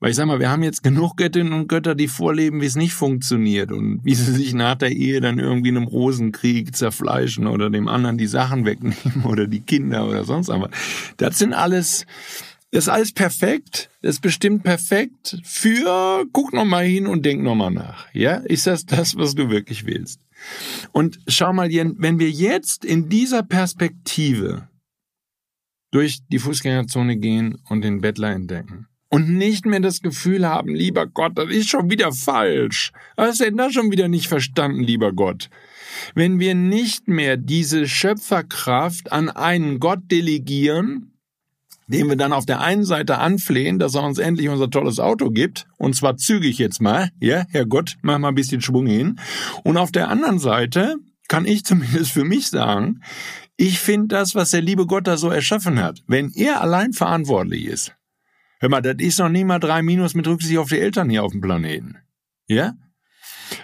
Weil 0.00 0.08
ich 0.10 0.16
sag 0.16 0.24
mal, 0.24 0.40
wir 0.40 0.48
haben 0.48 0.62
jetzt 0.62 0.82
genug 0.82 1.18
Göttinnen 1.18 1.52
und 1.52 1.68
Götter, 1.68 1.94
die 1.94 2.08
vorleben, 2.08 2.62
wie 2.62 2.66
es 2.66 2.76
nicht 2.76 2.94
funktioniert 2.94 3.72
und 3.72 4.00
wie 4.04 4.14
sie 4.14 4.32
sich 4.32 4.54
nach 4.54 4.76
der 4.76 4.92
Ehe 4.92 5.20
dann 5.20 5.38
irgendwie 5.38 5.68
in 5.68 5.76
einem 5.76 5.86
Rosenkrieg 5.86 6.74
zerfleischen 6.74 7.46
oder 7.46 7.68
dem 7.68 7.88
anderen 7.88 8.16
die 8.16 8.26
Sachen 8.26 8.64
wegnehmen 8.64 9.24
oder 9.24 9.46
die 9.46 9.60
Kinder 9.60 10.08
oder 10.08 10.24
sonst 10.24 10.48
was. 10.48 10.70
Das 11.18 11.38
sind 11.38 11.52
alles, 11.52 12.06
das 12.70 12.84
ist 12.84 12.88
alles 12.88 13.12
perfekt. 13.12 13.90
Das 14.02 14.16
ist 14.16 14.20
bestimmt 14.20 14.62
perfekt 14.62 15.38
für, 15.42 16.26
guck 16.32 16.52
nochmal 16.52 16.84
hin 16.84 17.06
und 17.06 17.24
denk 17.24 17.42
nochmal 17.42 17.70
nach. 17.70 18.12
Ja, 18.12 18.36
ist 18.36 18.66
das 18.66 18.84
das, 18.84 19.16
was 19.16 19.34
du 19.34 19.48
wirklich 19.48 19.86
willst? 19.86 20.20
Und 20.92 21.18
schau 21.26 21.52
mal, 21.52 21.70
wenn 21.70 22.18
wir 22.18 22.30
jetzt 22.30 22.84
in 22.84 23.08
dieser 23.08 23.42
Perspektive 23.42 24.68
durch 25.90 26.18
die 26.28 26.38
Fußgängerzone 26.38 27.16
gehen 27.16 27.58
und 27.68 27.82
den 27.82 28.00
Bettler 28.02 28.30
entdecken, 28.30 28.88
und 29.10 29.30
nicht 29.30 29.66
mehr 29.66 29.80
das 29.80 30.02
Gefühl 30.02 30.46
haben, 30.46 30.74
lieber 30.74 31.06
Gott, 31.06 31.32
das 31.36 31.48
ist 31.48 31.68
schon 31.68 31.90
wieder 31.90 32.12
falsch. 32.12 32.92
Was 33.16 33.32
ist 33.32 33.40
denn 33.40 33.56
da 33.56 33.70
schon 33.70 33.90
wieder 33.90 34.08
nicht 34.08 34.28
verstanden, 34.28 34.82
lieber 34.82 35.12
Gott? 35.12 35.48
Wenn 36.14 36.38
wir 36.38 36.54
nicht 36.54 37.08
mehr 37.08 37.36
diese 37.36 37.88
Schöpferkraft 37.88 39.10
an 39.10 39.30
einen 39.30 39.80
Gott 39.80 40.10
delegieren, 40.10 41.17
den 41.88 42.08
wir 42.08 42.16
dann 42.16 42.32
auf 42.32 42.46
der 42.46 42.60
einen 42.60 42.84
Seite 42.84 43.18
anflehen, 43.18 43.78
dass 43.78 43.94
er 43.94 44.04
uns 44.04 44.18
endlich 44.18 44.48
unser 44.48 44.70
tolles 44.70 45.00
Auto 45.00 45.30
gibt, 45.30 45.66
und 45.76 45.96
zwar 45.96 46.16
zügig 46.16 46.58
jetzt 46.58 46.80
mal, 46.80 47.10
ja, 47.20 47.44
Herr 47.50 47.66
Gott, 47.66 47.96
mach 48.02 48.18
mal 48.18 48.28
ein 48.28 48.34
bisschen 48.34 48.60
Schwung 48.60 48.86
hin. 48.86 49.18
Und 49.64 49.76
auf 49.76 49.90
der 49.90 50.08
anderen 50.08 50.38
Seite 50.38 50.96
kann 51.28 51.44
ich 51.44 51.64
zumindest 51.64 52.12
für 52.12 52.24
mich 52.24 52.48
sagen, 52.48 53.00
ich 53.56 53.80
finde 53.80 54.08
das, 54.08 54.34
was 54.36 54.50
der 54.50 54.62
liebe 54.62 54.86
Gott 54.86 55.08
da 55.08 55.16
so 55.16 55.30
erschaffen 55.30 55.82
hat, 55.82 56.02
wenn 56.06 56.30
er 56.32 56.60
allein 56.60 56.92
verantwortlich 56.92 57.64
ist, 57.64 57.94
Hör 58.60 58.68
mal, 58.68 58.82
das 58.82 58.96
ist 58.98 59.20
noch 59.20 59.28
nie 59.28 59.44
mal 59.44 59.60
drei 59.60 59.82
Minus 59.82 60.14
mit 60.14 60.26
Rücksicht 60.26 60.58
auf 60.58 60.68
die 60.68 60.80
Eltern 60.80 61.08
hier 61.08 61.22
auf 61.22 61.30
dem 61.30 61.40
Planeten. 61.40 61.98
Ja? 62.48 62.74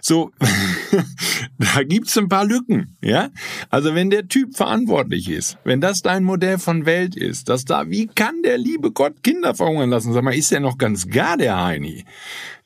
So, 0.00 0.30
da 1.58 1.82
gibt's 1.82 2.16
ein 2.16 2.28
paar 2.28 2.44
Lücken, 2.44 2.96
ja? 3.02 3.30
Also 3.70 3.94
wenn 3.94 4.10
der 4.10 4.28
Typ 4.28 4.56
verantwortlich 4.56 5.28
ist, 5.28 5.58
wenn 5.64 5.80
das 5.80 6.02
dein 6.02 6.24
Modell 6.24 6.58
von 6.58 6.86
Welt 6.86 7.16
ist, 7.16 7.48
dass 7.48 7.64
da, 7.64 7.90
wie 7.90 8.06
kann 8.06 8.42
der 8.42 8.58
liebe 8.58 8.92
Gott 8.92 9.22
Kinder 9.22 9.54
verhungern 9.54 9.90
lassen? 9.90 10.12
Sag 10.12 10.22
mal, 10.22 10.34
ist 10.34 10.50
der 10.50 10.60
noch 10.60 10.78
ganz 10.78 11.08
gar 11.08 11.36
der 11.36 11.62
Heini? 11.62 12.04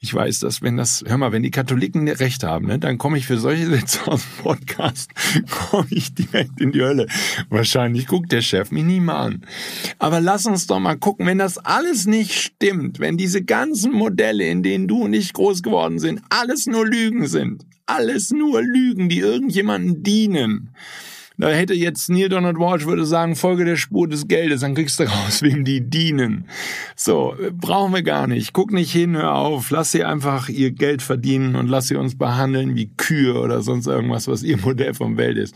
Ich 0.01 0.15
weiß, 0.15 0.39
dass 0.41 0.63
wenn 0.63 0.77
das, 0.77 1.03
hör 1.09 1.19
mal, 1.19 1.33
wenn 1.33 1.43
die 1.43 1.51
Katholiken 1.51 2.09
recht 2.09 2.45
haben, 2.45 2.69
ne, 2.69 2.79
dann 2.79 2.99
komme 2.99 3.19
ich 3.19 3.27
für 3.27 3.37
solche 3.37 3.67
Sätze 3.67 4.07
aus 4.07 4.23
dem 4.23 4.45
Podcast, 4.45 5.11
komme 5.51 5.89
ich 5.91 6.15
direkt 6.15 6.61
in 6.61 6.71
die 6.71 6.83
Hölle. 6.83 7.09
Wahrscheinlich 7.49 8.07
guckt 8.07 8.31
der 8.31 8.41
Chef 8.41 8.71
mich 8.71 8.85
nie 8.85 9.01
mal 9.01 9.27
an. 9.27 9.47
Aber 9.99 10.21
lass 10.21 10.47
uns 10.47 10.69
doch 10.69 10.79
mal 10.79 10.97
gucken, 10.97 11.27
wenn 11.27 11.39
das 11.39 11.59
alles 11.59 12.07
nicht 12.07 12.33
stimmt, 12.33 13.01
wenn 13.01 13.17
diese 13.17 13.43
ganzen 13.43 13.91
Modelle, 13.91 14.47
in 14.47 14.63
denen 14.63 14.87
du 14.87 15.03
und 15.03 15.15
ich 15.15 15.33
groß 15.33 15.65
geworden 15.65 15.99
sind, 15.99 16.23
alles 16.31 16.67
nur 16.67 16.87
Lügen 16.87 17.27
sind, 17.27 17.67
alles 17.87 18.31
nur 18.31 18.63
Lügen, 18.63 19.09
die 19.09 19.19
irgendjemanden 19.19 20.05
dienen, 20.05 20.71
da 21.39 21.51
hätte 21.51 21.73
jetzt 21.73 22.11
Neil 22.11 22.29
Donald 22.29 22.59
Walsh 22.59 22.85
würde 22.85 23.07
sagen, 23.07 23.37
Folge 23.37 23.65
der 23.65 23.77
Spur 23.77 24.09
des 24.09 24.27
Geldes, 24.27 24.61
dann 24.63 24.75
kriegst 24.75 24.99
du 24.99 25.05
raus, 25.05 25.41
wem 25.43 25.65
die 25.65 25.89
dienen. 25.89 26.49
So, 26.97 27.37
brauchen 27.53 27.95
wir 27.95 28.03
gar 28.03 28.27
nicht. 28.27 28.53
Guck 28.53 28.73
nicht 28.73 28.91
hin, 28.91 29.17
hör 29.17 29.37
auf. 29.37 29.71
Lass 29.71 29.93
sie 29.93 30.05
einfach 30.05 30.49
ihr 30.49 30.73
Geld 30.73 31.01
verdienen 31.01 31.55
und 31.55 31.69
lass 31.69 31.87
sie 31.87 31.95
uns 31.95 32.19
behandeln 32.19 32.75
wie 32.75 32.93
Kühe 32.97 33.39
oder 33.39 33.63
sonst 33.63 33.87
irgendwas, 33.87 34.27
was 34.27 34.43
ihr 34.43 34.59
Modell 34.63 34.95
vom 34.95 35.17
Welt 35.17 35.39
ist. 35.39 35.55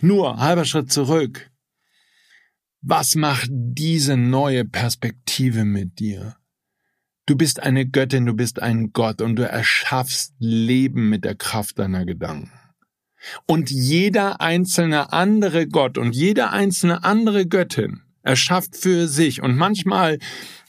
Nur, 0.00 0.38
halber 0.38 0.64
Schritt 0.64 0.92
zurück. 0.92 1.50
Was 2.80 3.16
macht 3.16 3.48
diese 3.50 4.16
neue 4.16 4.64
Perspektive 4.64 5.64
mit 5.64 5.98
dir? 5.98 6.36
Du 7.26 7.34
bist 7.34 7.60
eine 7.60 7.86
Göttin, 7.86 8.26
du 8.26 8.34
bist 8.34 8.62
ein 8.62 8.92
Gott 8.92 9.20
und 9.20 9.36
du 9.36 9.48
erschaffst 9.48 10.34
Leben 10.38 11.08
mit 11.08 11.24
der 11.24 11.34
Kraft 11.34 11.78
deiner 11.78 12.04
Gedanken. 12.04 12.52
Und 13.46 13.70
jeder 13.70 14.40
einzelne 14.40 15.12
andere 15.12 15.66
Gott 15.66 15.98
und 15.98 16.14
jede 16.14 16.50
einzelne 16.50 17.04
andere 17.04 17.46
Göttin 17.46 18.02
erschafft 18.22 18.76
für 18.76 19.06
sich. 19.06 19.42
Und 19.42 19.56
manchmal, 19.56 20.18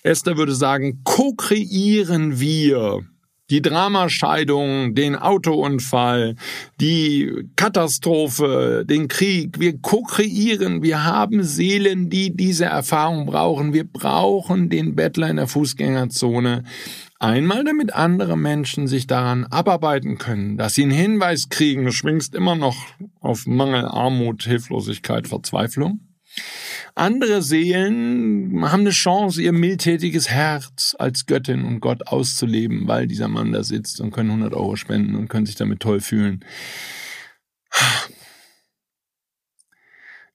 Esther 0.04 0.38
würde 0.38 0.56
sagen, 0.56 1.02
ko-kreieren 1.04 2.40
wir 2.40 3.06
die 3.50 3.62
Dramascheidung, 3.62 4.96
den 4.96 5.16
Autounfall, 5.16 6.36
die 6.82 7.48
Katastrophe, 7.56 8.84
den 8.88 9.08
Krieg. 9.08 9.60
Wir 9.60 9.80
ko-kreieren, 9.80 10.82
wir 10.82 11.04
haben 11.04 11.44
Seelen, 11.44 12.10
die 12.10 12.36
diese 12.36 12.66
Erfahrung 12.66 13.28
brauchen. 13.28 13.74
Wir 13.74 13.84
brauchen 13.84 14.70
den 14.70 14.96
Bettler 14.96 15.30
in 15.30 15.36
der 15.36 15.48
Fußgängerzone. 15.48 16.64
Einmal 17.26 17.64
damit 17.64 17.92
andere 17.92 18.38
Menschen 18.38 18.88
sich 18.88 19.08
daran 19.08 19.46
abarbeiten 19.46 20.20
können, 20.20 20.58
dass 20.58 20.76
sie 20.76 20.84
einen 20.84 20.92
Hinweis 20.92 21.50
kriegen, 21.50 21.84
du 21.84 21.92
schwingst 21.92 22.36
immer 22.36 22.54
noch 22.54 22.78
auf 23.20 23.48
Mangel, 23.48 23.86
Armut, 23.86 24.44
Hilflosigkeit, 24.44 25.28
Verzweiflung. 25.28 26.02
Andere 26.94 27.42
Seelen 27.42 28.70
haben 28.70 28.82
eine 28.82 28.92
Chance, 28.92 29.42
ihr 29.42 29.54
mildtätiges 29.54 30.30
Herz 30.30 30.96
als 31.00 31.26
Göttin 31.26 31.66
und 31.66 31.80
Gott 31.80 32.06
auszuleben, 32.06 32.88
weil 32.88 33.08
dieser 33.08 33.28
Mann 33.28 33.54
da 33.54 33.64
sitzt 33.64 34.02
und 34.02 34.12
können 34.12 34.30
100 34.30 34.54
Euro 34.54 34.76
spenden 34.76 35.16
und 35.16 35.28
können 35.28 35.48
sich 35.48 35.56
damit 35.56 35.80
toll 35.80 36.02
fühlen. 36.02 36.46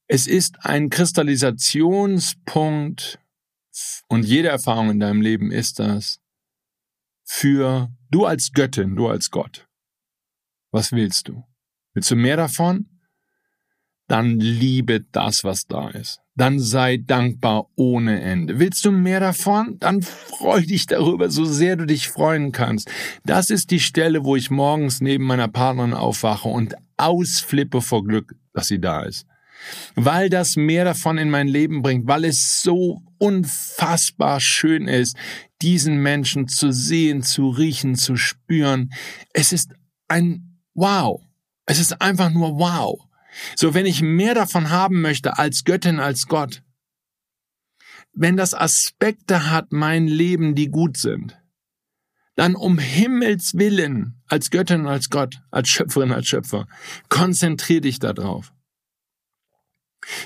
Es 0.09 0.26
ist 0.26 0.57
ein 0.64 0.90
Kristallisationspunkt 0.90 3.20
und 4.09 4.24
jede 4.24 4.48
Erfahrung 4.48 4.90
in 4.90 4.98
deinem 4.98 5.20
Leben 5.20 5.53
ist 5.53 5.79
das, 5.79 6.18
für 7.32 7.88
du 8.10 8.26
als 8.26 8.50
Göttin, 8.52 8.96
du 8.96 9.06
als 9.06 9.30
Gott. 9.30 9.68
Was 10.72 10.90
willst 10.90 11.28
du? 11.28 11.44
Willst 11.94 12.10
du 12.10 12.16
mehr 12.16 12.36
davon? 12.36 12.86
Dann 14.08 14.40
liebe 14.40 15.02
das, 15.12 15.44
was 15.44 15.66
da 15.68 15.90
ist. 15.90 16.20
Dann 16.34 16.58
sei 16.58 16.96
dankbar 16.96 17.68
ohne 17.76 18.20
Ende. 18.20 18.58
Willst 18.58 18.84
du 18.84 18.90
mehr 18.90 19.20
davon? 19.20 19.78
Dann 19.78 20.02
freu 20.02 20.60
dich 20.62 20.86
darüber, 20.86 21.30
so 21.30 21.44
sehr 21.44 21.76
du 21.76 21.86
dich 21.86 22.08
freuen 22.08 22.50
kannst. 22.50 22.90
Das 23.24 23.48
ist 23.50 23.70
die 23.70 23.80
Stelle, 23.80 24.24
wo 24.24 24.34
ich 24.34 24.50
morgens 24.50 25.00
neben 25.00 25.24
meiner 25.24 25.48
Partnerin 25.48 25.94
aufwache 25.94 26.48
und 26.48 26.74
ausflippe 26.96 27.80
vor 27.80 28.04
Glück, 28.04 28.34
dass 28.52 28.66
sie 28.66 28.80
da 28.80 29.04
ist. 29.04 29.24
Weil 29.94 30.30
das 30.30 30.56
mehr 30.56 30.84
davon 30.84 31.16
in 31.16 31.30
mein 31.30 31.46
Leben 31.46 31.82
bringt, 31.82 32.08
weil 32.08 32.24
es 32.24 32.62
so 32.62 33.02
unfassbar 33.18 34.40
schön 34.40 34.88
ist, 34.88 35.16
diesen 35.62 36.03
Menschen 36.03 36.49
zu 36.49 36.73
sehen, 36.73 37.23
zu 37.23 37.49
riechen, 37.49 37.94
zu 37.94 38.16
spüren. 38.16 38.92
Es 39.33 39.53
ist 39.53 39.73
ein 40.09 40.51
Wow. 40.75 41.23
Es 41.66 41.79
ist 41.79 42.01
einfach 42.01 42.31
nur 42.31 42.59
wow. 42.59 43.01
So, 43.55 43.75
wenn 43.75 43.87
ich 43.87 44.03
mehr 44.03 44.35
davon 44.35 44.70
haben 44.70 45.01
möchte 45.01 45.38
als 45.38 45.64
Göttin, 45.64 46.01
als 46.01 46.27
Gott, 46.27 46.62
wenn 48.12 48.37
das 48.37 48.55
Aspekte 48.55 49.51
hat, 49.51 49.73
mein 49.73 50.09
Leben, 50.09 50.55
die 50.55 50.68
gut 50.68 50.96
sind, 50.96 51.40
dann 52.35 52.55
um 52.55 52.79
Himmels 52.79 53.55
Willen, 53.55 54.20
als 54.27 54.51
Göttin, 54.51 54.87
als 54.87 55.11
Gott, 55.11 55.42
als 55.51 55.68
Schöpferin, 55.68 56.12
als 56.12 56.27
Schöpfer, 56.27 56.66
konzentrier 57.09 57.81
dich 57.81 57.99
darauf. 57.99 58.53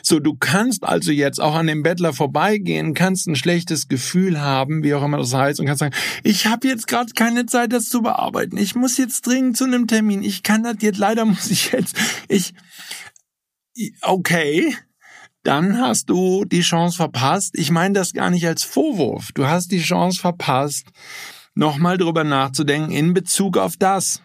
So, 0.02 0.20
du 0.20 0.34
kannst 0.34 0.84
also 0.84 1.10
jetzt 1.10 1.40
auch 1.40 1.54
an 1.54 1.66
dem 1.66 1.82
Bettler 1.82 2.12
vorbeigehen, 2.12 2.94
kannst 2.94 3.26
ein 3.26 3.36
schlechtes 3.36 3.88
Gefühl 3.88 4.40
haben, 4.40 4.82
wie 4.82 4.94
auch 4.94 5.04
immer 5.04 5.18
das 5.18 5.34
heißt, 5.34 5.60
und 5.60 5.66
kannst 5.66 5.80
sagen, 5.80 5.94
ich 6.22 6.46
habe 6.46 6.68
jetzt 6.68 6.86
gerade 6.86 7.12
keine 7.12 7.46
Zeit, 7.46 7.72
das 7.72 7.88
zu 7.88 8.02
bearbeiten. 8.02 8.56
Ich 8.56 8.74
muss 8.74 8.96
jetzt 8.96 9.26
dringend 9.26 9.56
zu 9.56 9.64
einem 9.64 9.86
Termin. 9.86 10.22
Ich 10.22 10.42
kann 10.42 10.62
das 10.62 10.76
jetzt, 10.80 10.98
leider 10.98 11.24
muss 11.24 11.50
ich 11.50 11.72
jetzt, 11.72 11.96
ich, 12.28 12.54
okay, 14.02 14.76
dann 15.42 15.78
hast 15.78 16.08
du 16.08 16.44
die 16.44 16.62
Chance 16.62 16.96
verpasst. 16.96 17.58
Ich 17.58 17.70
meine 17.70 17.94
das 17.94 18.14
gar 18.14 18.30
nicht 18.30 18.46
als 18.46 18.64
Vorwurf. 18.64 19.30
Du 19.34 19.46
hast 19.46 19.70
die 19.72 19.82
Chance 19.82 20.18
verpasst, 20.20 20.86
nochmal 21.54 21.98
drüber 21.98 22.24
nachzudenken 22.24 22.92
in 22.92 23.12
Bezug 23.12 23.58
auf 23.58 23.76
das. 23.76 24.22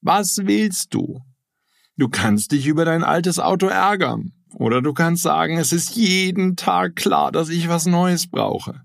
Was 0.00 0.38
willst 0.44 0.94
du? 0.94 1.20
Du 1.96 2.08
kannst 2.08 2.52
dich 2.52 2.66
über 2.66 2.84
dein 2.84 3.04
altes 3.04 3.38
Auto 3.38 3.66
ärgern. 3.66 4.32
Oder 4.54 4.82
du 4.82 4.92
kannst 4.92 5.22
sagen, 5.22 5.58
es 5.58 5.72
ist 5.72 5.96
jeden 5.96 6.56
Tag 6.56 6.96
klar, 6.96 7.32
dass 7.32 7.48
ich 7.48 7.68
was 7.68 7.86
Neues 7.86 8.26
brauche. 8.26 8.82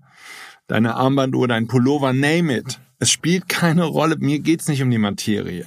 Deine 0.66 0.94
Armbanduhr, 0.96 1.48
dein 1.48 1.66
Pullover, 1.66 2.12
name 2.12 2.58
it. 2.58 2.80
Es 2.98 3.10
spielt 3.10 3.48
keine 3.48 3.84
Rolle. 3.84 4.16
Mir 4.18 4.40
geht's 4.40 4.68
nicht 4.68 4.82
um 4.82 4.90
die 4.90 4.98
Materie. 4.98 5.66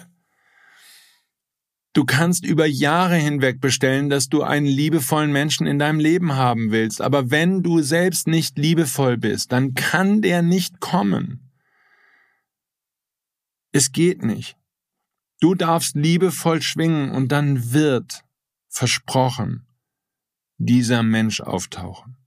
Du 1.93 2.05
kannst 2.05 2.45
über 2.45 2.65
Jahre 2.65 3.15
hinweg 3.15 3.59
bestellen, 3.59 4.09
dass 4.09 4.29
du 4.29 4.43
einen 4.43 4.65
liebevollen 4.65 5.31
Menschen 5.31 5.67
in 5.67 5.77
deinem 5.77 5.99
Leben 5.99 6.35
haben 6.35 6.71
willst. 6.71 7.01
Aber 7.01 7.31
wenn 7.31 7.63
du 7.63 7.81
selbst 7.81 8.27
nicht 8.27 8.57
liebevoll 8.57 9.17
bist, 9.17 9.51
dann 9.51 9.73
kann 9.73 10.21
der 10.21 10.41
nicht 10.41 10.79
kommen. 10.79 11.51
Es 13.73 13.91
geht 13.91 14.23
nicht. 14.23 14.55
Du 15.41 15.55
darfst 15.55 15.95
liebevoll 15.95 16.61
schwingen 16.61 17.11
und 17.11 17.31
dann 17.31 17.73
wird, 17.73 18.23
versprochen, 18.69 19.65
dieser 20.65 21.03
Mensch 21.03 21.41
auftauchen. 21.41 22.17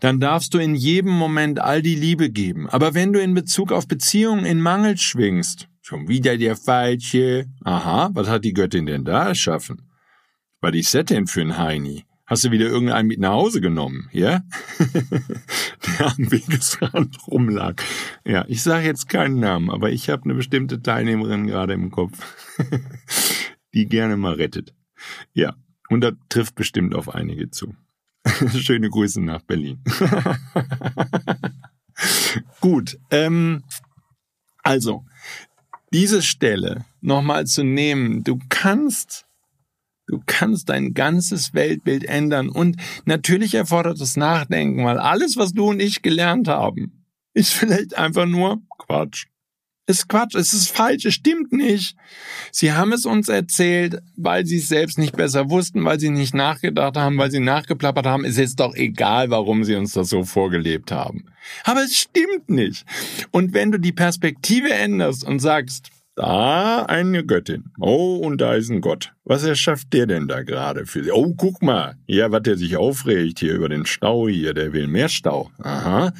Dann 0.00 0.20
darfst 0.20 0.54
du 0.54 0.58
in 0.58 0.74
jedem 0.74 1.12
Moment 1.12 1.60
all 1.60 1.82
die 1.82 1.94
Liebe 1.94 2.30
geben. 2.30 2.68
Aber 2.68 2.94
wenn 2.94 3.12
du 3.12 3.20
in 3.20 3.34
Bezug 3.34 3.72
auf 3.72 3.86
Beziehungen 3.86 4.44
in 4.44 4.60
Mangel 4.60 4.98
schwingst, 4.98 5.68
schon 5.88 6.08
wieder 6.08 6.36
der 6.36 6.56
Falsche. 6.56 7.46
Aha, 7.64 8.10
was 8.12 8.28
hat 8.28 8.44
die 8.44 8.52
Göttin 8.52 8.86
denn 8.86 9.04
da 9.04 9.28
erschaffen? 9.28 9.88
Was 10.60 10.74
ist 10.74 10.94
das 10.94 11.06
denn 11.06 11.26
für 11.26 11.40
ein 11.40 11.56
Heini? 11.56 12.04
Hast 12.26 12.44
du 12.44 12.50
wieder 12.50 12.66
irgendeinen 12.66 13.08
mit 13.08 13.20
nach 13.20 13.32
Hause 13.32 13.62
genommen, 13.62 14.10
ja? 14.12 14.42
der 15.86 16.06
am 16.08 16.30
Wegesrand 16.30 17.16
rumlag. 17.26 17.82
Ja, 18.26 18.44
ich 18.48 18.62
sage 18.62 18.84
jetzt 18.84 19.08
keinen 19.08 19.40
Namen, 19.40 19.70
aber 19.70 19.90
ich 19.90 20.10
habe 20.10 20.24
eine 20.24 20.34
bestimmte 20.34 20.82
Teilnehmerin 20.82 21.46
gerade 21.46 21.72
im 21.72 21.90
Kopf, 21.90 22.18
die 23.72 23.86
gerne 23.86 24.18
mal 24.18 24.34
rettet. 24.34 24.74
Ja, 25.32 25.54
und 25.88 26.02
das 26.02 26.14
trifft 26.28 26.54
bestimmt 26.54 26.94
auf 26.94 27.14
einige 27.14 27.50
zu. 27.50 27.74
Schöne 28.58 28.90
Grüße 28.90 29.20
nach 29.20 29.42
Berlin. 29.42 29.82
Gut, 32.60 32.98
ähm, 33.10 33.64
also, 34.62 35.04
diese 35.92 36.22
Stelle 36.22 36.84
nochmal 37.00 37.46
zu 37.46 37.64
nehmen, 37.64 38.22
du 38.22 38.38
kannst, 38.48 39.26
du 40.06 40.22
kannst 40.26 40.68
dein 40.68 40.94
ganzes 40.94 41.54
Weltbild 41.54 42.04
ändern 42.04 42.50
und 42.50 42.76
natürlich 43.04 43.54
erfordert 43.54 44.00
es 44.00 44.16
Nachdenken, 44.16 44.84
weil 44.84 44.98
alles, 44.98 45.36
was 45.36 45.52
du 45.52 45.70
und 45.70 45.80
ich 45.80 46.02
gelernt 46.02 46.48
haben, 46.48 47.04
ist 47.32 47.52
vielleicht 47.54 47.96
einfach 47.96 48.26
nur 48.26 48.60
Quatsch 48.78 49.26
ist 49.88 50.08
Quatsch, 50.08 50.34
es 50.34 50.52
ist 50.52 50.70
falsch, 50.70 51.06
es 51.06 51.14
stimmt 51.14 51.52
nicht. 51.52 51.96
Sie 52.52 52.72
haben 52.72 52.92
es 52.92 53.06
uns 53.06 53.28
erzählt, 53.28 54.00
weil 54.16 54.44
sie 54.44 54.58
es 54.58 54.68
selbst 54.68 54.98
nicht 54.98 55.16
besser 55.16 55.48
wussten, 55.50 55.84
weil 55.84 55.98
sie 55.98 56.10
nicht 56.10 56.34
nachgedacht 56.34 56.96
haben, 56.96 57.16
weil 57.16 57.30
sie 57.30 57.40
nachgeplappert 57.40 58.06
haben. 58.06 58.24
Ist 58.24 58.60
doch 58.60 58.74
egal, 58.74 59.30
warum 59.30 59.64
sie 59.64 59.74
uns 59.74 59.94
das 59.94 60.10
so 60.10 60.24
vorgelebt 60.24 60.92
haben. 60.92 61.24
Aber 61.64 61.82
es 61.82 61.96
stimmt 61.96 62.50
nicht. 62.50 62.84
Und 63.30 63.54
wenn 63.54 63.72
du 63.72 63.78
die 63.78 63.92
Perspektive 63.92 64.70
änderst 64.70 65.24
und 65.24 65.40
sagst, 65.40 65.88
da 66.14 66.82
eine 66.82 67.24
Göttin. 67.24 67.70
Oh, 67.78 68.16
und 68.16 68.40
da 68.40 68.54
ist 68.54 68.70
ein 68.70 68.80
Gott. 68.80 69.12
Was 69.24 69.44
erschafft 69.44 69.92
der 69.92 70.06
denn 70.06 70.26
da 70.26 70.42
gerade 70.42 70.84
für 70.84 71.04
sie? 71.04 71.12
Oh, 71.12 71.32
guck 71.36 71.62
mal. 71.62 71.96
Ja, 72.06 72.32
was 72.32 72.42
der 72.42 72.56
sich 72.56 72.76
aufregt 72.76 73.38
hier 73.38 73.54
über 73.54 73.68
den 73.68 73.86
Stau 73.86 74.28
hier. 74.28 74.52
Der 74.52 74.72
will 74.72 74.88
mehr 74.88 75.08
Stau. 75.08 75.50
Aha. 75.58 76.12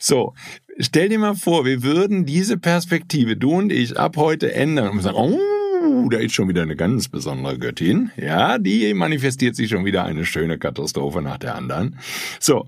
So, 0.00 0.34
Stell 0.78 1.08
dir 1.08 1.18
mal 1.18 1.36
vor, 1.36 1.64
wir 1.64 1.82
würden 1.82 2.26
diese 2.26 2.58
Perspektive, 2.58 3.36
du 3.36 3.52
und 3.52 3.70
ich, 3.70 3.96
ab 3.98 4.16
heute 4.16 4.52
ändern 4.54 4.88
und 4.88 5.02
sagen, 5.02 5.16
oh, 5.16 6.08
da 6.08 6.18
ist 6.18 6.34
schon 6.34 6.48
wieder 6.48 6.62
eine 6.62 6.74
ganz 6.74 7.08
besondere 7.08 7.58
Göttin. 7.58 8.10
Ja, 8.16 8.58
die 8.58 8.92
manifestiert 8.94 9.54
sich 9.54 9.68
schon 9.70 9.84
wieder 9.84 10.04
eine 10.04 10.24
schöne 10.24 10.58
Katastrophe 10.58 11.22
nach 11.22 11.38
der 11.38 11.54
anderen. 11.54 11.98
So. 12.40 12.66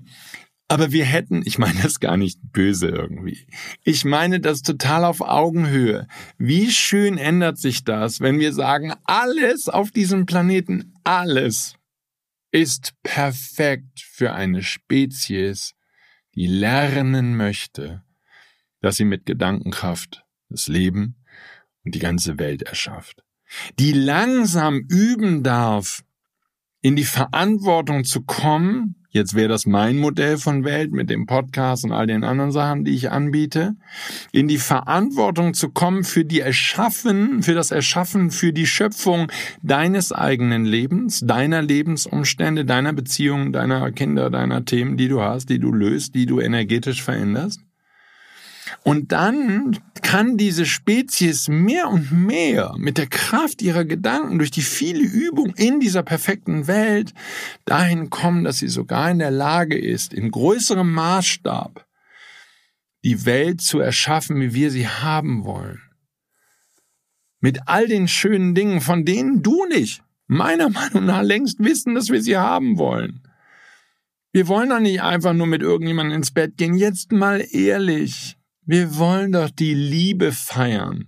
Aber 0.69 0.91
wir 0.91 1.05
hätten, 1.05 1.43
ich 1.45 1.57
meine 1.57 1.81
das 1.81 2.01
gar 2.01 2.17
nicht 2.17 2.39
böse 2.51 2.89
irgendwie. 2.89 3.47
Ich 3.83 4.03
meine 4.03 4.41
das 4.41 4.63
total 4.63 5.05
auf 5.05 5.21
Augenhöhe. 5.21 6.07
Wie 6.37 6.71
schön 6.71 7.17
ändert 7.17 7.57
sich 7.57 7.85
das, 7.85 8.19
wenn 8.19 8.39
wir 8.39 8.51
sagen, 8.53 8.93
alles 9.05 9.69
auf 9.69 9.91
diesem 9.91 10.25
Planeten, 10.25 10.93
alles 11.05 11.75
ist 12.51 12.93
perfekt 13.03 14.01
für 14.01 14.33
eine 14.33 14.61
Spezies, 14.61 15.73
die 16.37 16.45
lernen 16.45 17.35
möchte, 17.35 18.03
dass 18.79 18.97
sie 18.97 19.05
mit 19.05 19.25
Gedankenkraft 19.25 20.23
das 20.49 20.67
Leben 20.67 21.15
und 21.83 21.95
die 21.95 21.99
ganze 21.99 22.37
Welt 22.37 22.61
erschafft, 22.61 23.23
die 23.79 23.91
langsam 23.91 24.85
üben 24.87 25.41
darf, 25.41 26.03
in 26.81 26.95
die 26.95 27.05
Verantwortung 27.05 28.03
zu 28.03 28.21
kommen, 28.21 28.96
Jetzt 29.09 29.35
wäre 29.35 29.47
das 29.47 29.65
mein 29.65 29.97
Modell 29.97 30.37
von 30.37 30.65
Welt 30.65 30.91
mit 30.91 31.09
dem 31.09 31.25
Podcast 31.25 31.85
und 31.85 31.91
all 31.93 32.07
den 32.07 32.23
anderen 32.23 32.51
Sachen, 32.51 32.83
die 32.83 32.93
ich 32.93 33.09
anbiete, 33.09 33.75
in 34.31 34.47
die 34.47 34.57
Verantwortung 34.57 35.53
zu 35.53 35.69
kommen 35.69 36.03
für 36.03 36.25
die 36.25 36.41
Erschaffen, 36.41 37.41
für 37.41 37.53
das 37.53 37.71
Erschaffen, 37.71 38.31
für 38.31 38.51
die 38.51 38.67
Schöpfung 38.67 39.31
deines 39.61 40.11
eigenen 40.11 40.65
Lebens, 40.65 41.21
deiner 41.25 41.61
Lebensumstände, 41.61 42.65
deiner 42.65 42.91
Beziehungen, 42.91 43.53
deiner 43.53 43.91
Kinder, 43.91 44.29
deiner 44.29 44.65
Themen, 44.65 44.97
die 44.97 45.07
du 45.07 45.21
hast, 45.21 45.49
die 45.49 45.59
du 45.59 45.71
löst, 45.71 46.13
die 46.13 46.25
du 46.25 46.39
energetisch 46.41 47.01
veränderst. 47.01 47.66
Und 48.83 49.11
dann 49.11 49.77
kann 50.01 50.37
diese 50.37 50.65
Spezies 50.65 51.47
mehr 51.47 51.89
und 51.89 52.11
mehr 52.11 52.75
mit 52.77 52.97
der 52.97 53.07
Kraft 53.07 53.61
ihrer 53.61 53.85
Gedanken 53.85 54.37
durch 54.37 54.51
die 54.51 54.61
viele 54.61 55.03
Übung 55.03 55.53
in 55.55 55.79
dieser 55.79 56.03
perfekten 56.03 56.67
Welt 56.67 57.13
dahin 57.65 58.09
kommen, 58.09 58.43
dass 58.43 58.57
sie 58.57 58.67
sogar 58.67 59.11
in 59.11 59.19
der 59.19 59.31
Lage 59.31 59.77
ist, 59.77 60.13
in 60.13 60.31
größerem 60.31 60.91
Maßstab 60.91 61.85
die 63.03 63.25
Welt 63.25 63.61
zu 63.61 63.79
erschaffen, 63.79 64.39
wie 64.41 64.53
wir 64.53 64.71
sie 64.71 64.87
haben 64.87 65.45
wollen. 65.45 65.81
Mit 67.39 67.67
all 67.67 67.87
den 67.87 68.07
schönen 68.07 68.55
Dingen, 68.55 68.81
von 68.81 69.05
denen 69.05 69.43
du 69.43 69.65
nicht, 69.65 70.03
meiner 70.27 70.69
Meinung 70.69 71.05
nach, 71.05 71.21
längst 71.21 71.59
wissen, 71.59 71.95
dass 71.95 72.09
wir 72.09 72.21
sie 72.21 72.37
haben 72.37 72.77
wollen. 72.77 73.21
Wir 74.33 74.47
wollen 74.47 74.69
doch 74.69 74.79
nicht 74.79 75.01
einfach 75.01 75.33
nur 75.33 75.47
mit 75.47 75.61
irgendjemandem 75.61 76.17
ins 76.17 76.31
Bett 76.31 76.57
gehen. 76.57 76.75
Jetzt 76.75 77.11
mal 77.11 77.43
ehrlich. 77.51 78.37
Wir 78.69 78.97
wollen 78.97 79.31
doch 79.31 79.49
die 79.49 79.73
Liebe 79.73 80.33
feiern. 80.33 81.07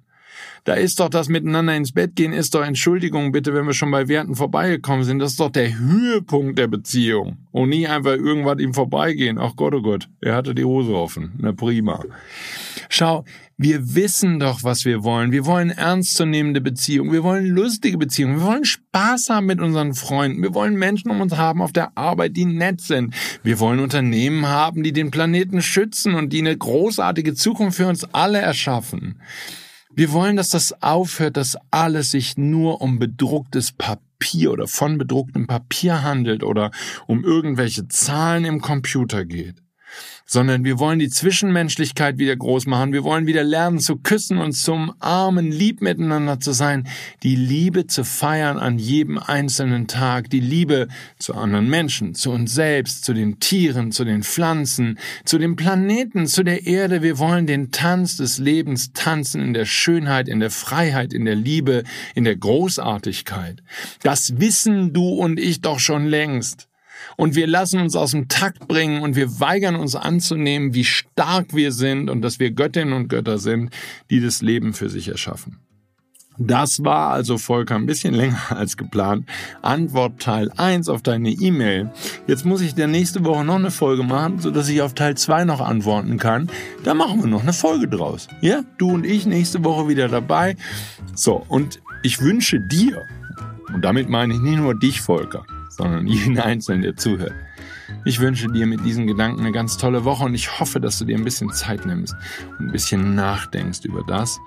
Da 0.69 0.75
ist 0.75 0.99
doch 0.99 1.09
das 1.09 1.29
miteinander 1.29 1.75
ins 1.75 1.93
Bett 1.93 2.15
gehen, 2.15 2.31
ist 2.31 2.53
doch 2.53 2.61
Entschuldigung 2.61 3.31
bitte, 3.31 3.55
wenn 3.55 3.65
wir 3.65 3.73
schon 3.73 3.89
bei 3.89 4.07
Werten 4.07 4.35
vorbeigekommen 4.35 5.03
sind. 5.03 5.17
Das 5.17 5.31
ist 5.31 5.39
doch 5.39 5.49
der 5.49 5.79
Höhepunkt 5.79 6.59
der 6.59 6.67
Beziehung. 6.67 7.37
Und 7.49 7.69
nie 7.69 7.87
einfach 7.87 8.11
irgendwas 8.11 8.59
ihm 8.59 8.75
vorbeigehen. 8.75 9.39
Ach 9.39 9.55
Gott, 9.55 9.73
oh 9.73 9.81
Gott, 9.81 10.07
er 10.21 10.35
hatte 10.35 10.53
die 10.53 10.65
Hose 10.65 10.93
offen. 10.93 11.31
Na 11.39 11.53
prima. 11.53 12.03
Schau, 12.87 13.25
wir 13.57 13.95
wissen 13.95 14.39
doch, 14.39 14.61
was 14.61 14.85
wir 14.85 15.03
wollen. 15.03 15.31
Wir 15.31 15.47
wollen 15.47 15.71
ernstzunehmende 15.71 16.61
Beziehungen. 16.61 17.13
Wir 17.13 17.23
wollen 17.23 17.47
lustige 17.47 17.97
Beziehungen. 17.97 18.37
Wir 18.37 18.45
wollen 18.45 18.65
Spaß 18.65 19.29
haben 19.31 19.47
mit 19.47 19.61
unseren 19.61 19.95
Freunden. 19.95 20.43
Wir 20.43 20.53
wollen 20.53 20.75
Menschen 20.75 21.09
um 21.09 21.19
uns 21.19 21.35
haben 21.35 21.63
auf 21.63 21.73
der 21.73 21.97
Arbeit, 21.97 22.37
die 22.37 22.45
nett 22.45 22.79
sind. 22.81 23.15
Wir 23.41 23.59
wollen 23.59 23.79
Unternehmen 23.79 24.45
haben, 24.45 24.83
die 24.83 24.93
den 24.93 25.09
Planeten 25.09 25.63
schützen 25.63 26.13
und 26.13 26.31
die 26.31 26.41
eine 26.41 26.55
großartige 26.55 27.33
Zukunft 27.33 27.77
für 27.77 27.87
uns 27.87 28.03
alle 28.13 28.37
erschaffen. 28.37 29.15
Wir 29.99 30.13
wollen, 30.13 30.37
dass 30.37 30.47
das 30.47 30.81
aufhört, 30.81 31.35
dass 31.35 31.57
alles 31.71 32.11
sich 32.11 32.37
nur 32.37 32.79
um 32.79 32.99
bedrucktes 32.99 33.73
Papier 33.73 34.53
oder 34.53 34.65
von 34.65 34.97
bedrucktem 34.97 35.45
Papier 35.45 36.03
handelt 36.03 36.41
oder 36.41 36.71
um 37.05 37.25
irgendwelche 37.25 37.89
Zahlen 37.89 38.45
im 38.45 38.61
Computer 38.61 39.25
geht 39.25 39.61
sondern 40.29 40.63
wir 40.63 40.77
wollen 40.77 40.99
die 40.99 41.09
Zwischenmenschlichkeit 41.09 42.19
wieder 42.19 42.35
groß 42.35 42.67
machen. 42.67 42.93
Wir 42.93 43.03
wollen 43.03 43.25
wieder 43.25 43.43
lernen 43.43 43.79
zu 43.79 43.95
küssen 43.95 44.37
und 44.37 44.53
zum 44.53 44.93
Armen 44.99 45.51
lieb 45.51 45.81
miteinander 45.81 46.39
zu 46.39 46.51
sein, 46.51 46.87
die 47.23 47.35
Liebe 47.35 47.87
zu 47.87 48.03
feiern 48.03 48.59
an 48.59 48.77
jedem 48.77 49.17
einzelnen 49.17 49.87
Tag, 49.87 50.29
die 50.29 50.39
Liebe 50.39 50.87
zu 51.17 51.33
anderen 51.33 51.67
Menschen, 51.67 52.13
zu 52.13 52.29
uns 52.29 52.53
selbst, 52.53 53.05
zu 53.05 53.13
den 53.13 53.39
Tieren, 53.39 53.91
zu 53.91 54.05
den 54.05 54.21
Pflanzen, 54.21 54.99
zu 55.25 55.39
dem 55.39 55.55
Planeten, 55.55 56.27
zu 56.27 56.43
der 56.43 56.67
Erde. 56.67 57.01
Wir 57.01 57.17
wollen 57.17 57.47
den 57.47 57.71
Tanz 57.71 58.17
des 58.17 58.37
Lebens 58.37 58.93
tanzen 58.93 59.41
in 59.41 59.55
der 59.55 59.65
Schönheit, 59.65 60.29
in 60.29 60.39
der 60.39 60.51
Freiheit, 60.51 61.11
in 61.11 61.25
der 61.25 61.35
Liebe, 61.35 61.83
in 62.13 62.23
der 62.23 62.35
Großartigkeit. 62.35 63.63
Das 64.03 64.39
wissen 64.39 64.93
du 64.93 65.09
und 65.09 65.39
ich 65.39 65.61
doch 65.61 65.79
schon 65.79 66.05
längst 66.05 66.68
und 67.17 67.35
wir 67.35 67.47
lassen 67.47 67.79
uns 67.79 67.95
aus 67.95 68.11
dem 68.11 68.27
Takt 68.27 68.67
bringen 68.67 69.01
und 69.01 69.15
wir 69.15 69.39
weigern 69.39 69.75
uns 69.75 69.95
anzunehmen, 69.95 70.73
wie 70.73 70.85
stark 70.85 71.53
wir 71.53 71.71
sind 71.71 72.09
und 72.09 72.21
dass 72.21 72.39
wir 72.39 72.51
Göttinnen 72.51 72.93
und 72.93 73.07
Götter 73.07 73.37
sind, 73.37 73.71
die 74.09 74.21
das 74.21 74.41
Leben 74.41 74.73
für 74.73 74.89
sich 74.89 75.07
erschaffen. 75.07 75.59
Das 76.41 76.85
war 76.85 77.11
also 77.11 77.37
Volker 77.37 77.75
ein 77.75 77.85
bisschen 77.85 78.13
länger 78.15 78.39
als 78.49 78.77
geplant. 78.77 79.27
Antwort 79.61 80.21
Teil 80.21 80.49
1 80.55 80.87
auf 80.87 81.03
deine 81.03 81.29
E-Mail. 81.29 81.91
Jetzt 82.27 82.45
muss 82.45 82.61
ich 82.61 82.73
der 82.73 82.87
nächste 82.87 83.25
Woche 83.25 83.43
noch 83.43 83.55
eine 83.55 83.71
Folge 83.71 84.03
machen, 84.03 84.39
sodass 84.39 84.69
ich 84.69 84.81
auf 84.81 84.93
Teil 84.93 85.15
2 85.15 85.43
noch 85.43 85.59
antworten 85.59 86.17
kann. 86.17 86.49
Da 86.83 86.93
machen 86.93 87.21
wir 87.21 87.27
noch 87.27 87.43
eine 87.43 87.53
Folge 87.53 87.89
draus. 87.89 88.29
Ja, 88.41 88.61
du 88.77 88.91
und 88.91 89.05
ich 89.05 89.25
nächste 89.25 89.63
Woche 89.65 89.89
wieder 89.89 90.07
dabei. 90.07 90.55
So, 91.13 91.43
und 91.49 91.81
ich 92.03 92.21
wünsche 92.21 92.61
dir, 92.61 93.05
und 93.73 93.83
damit 93.83 94.07
meine 94.07 94.33
ich 94.33 94.39
nicht 94.39 94.57
nur 94.57 94.79
dich, 94.79 95.01
Volker, 95.01 95.45
sondern 95.79 96.05
jeden 96.07 96.37
Einzelnen, 96.37 96.81
der 96.81 96.95
zuhört. 96.95 97.33
Ich 98.05 98.19
wünsche 98.19 98.51
dir 98.51 98.67
mit 98.67 98.85
diesen 98.85 99.07
Gedanken 99.07 99.39
eine 99.39 99.51
ganz 99.51 99.77
tolle 99.77 100.03
Woche 100.05 100.25
und 100.25 100.35
ich 100.35 100.59
hoffe, 100.59 100.79
dass 100.79 100.99
du 100.99 101.05
dir 101.05 101.17
ein 101.17 101.23
bisschen 101.23 101.51
Zeit 101.51 101.85
nimmst 101.85 102.15
und 102.59 102.67
ein 102.67 102.71
bisschen 102.71 103.15
nachdenkst 103.15 103.85
über 103.85 104.03
das, 104.03 104.39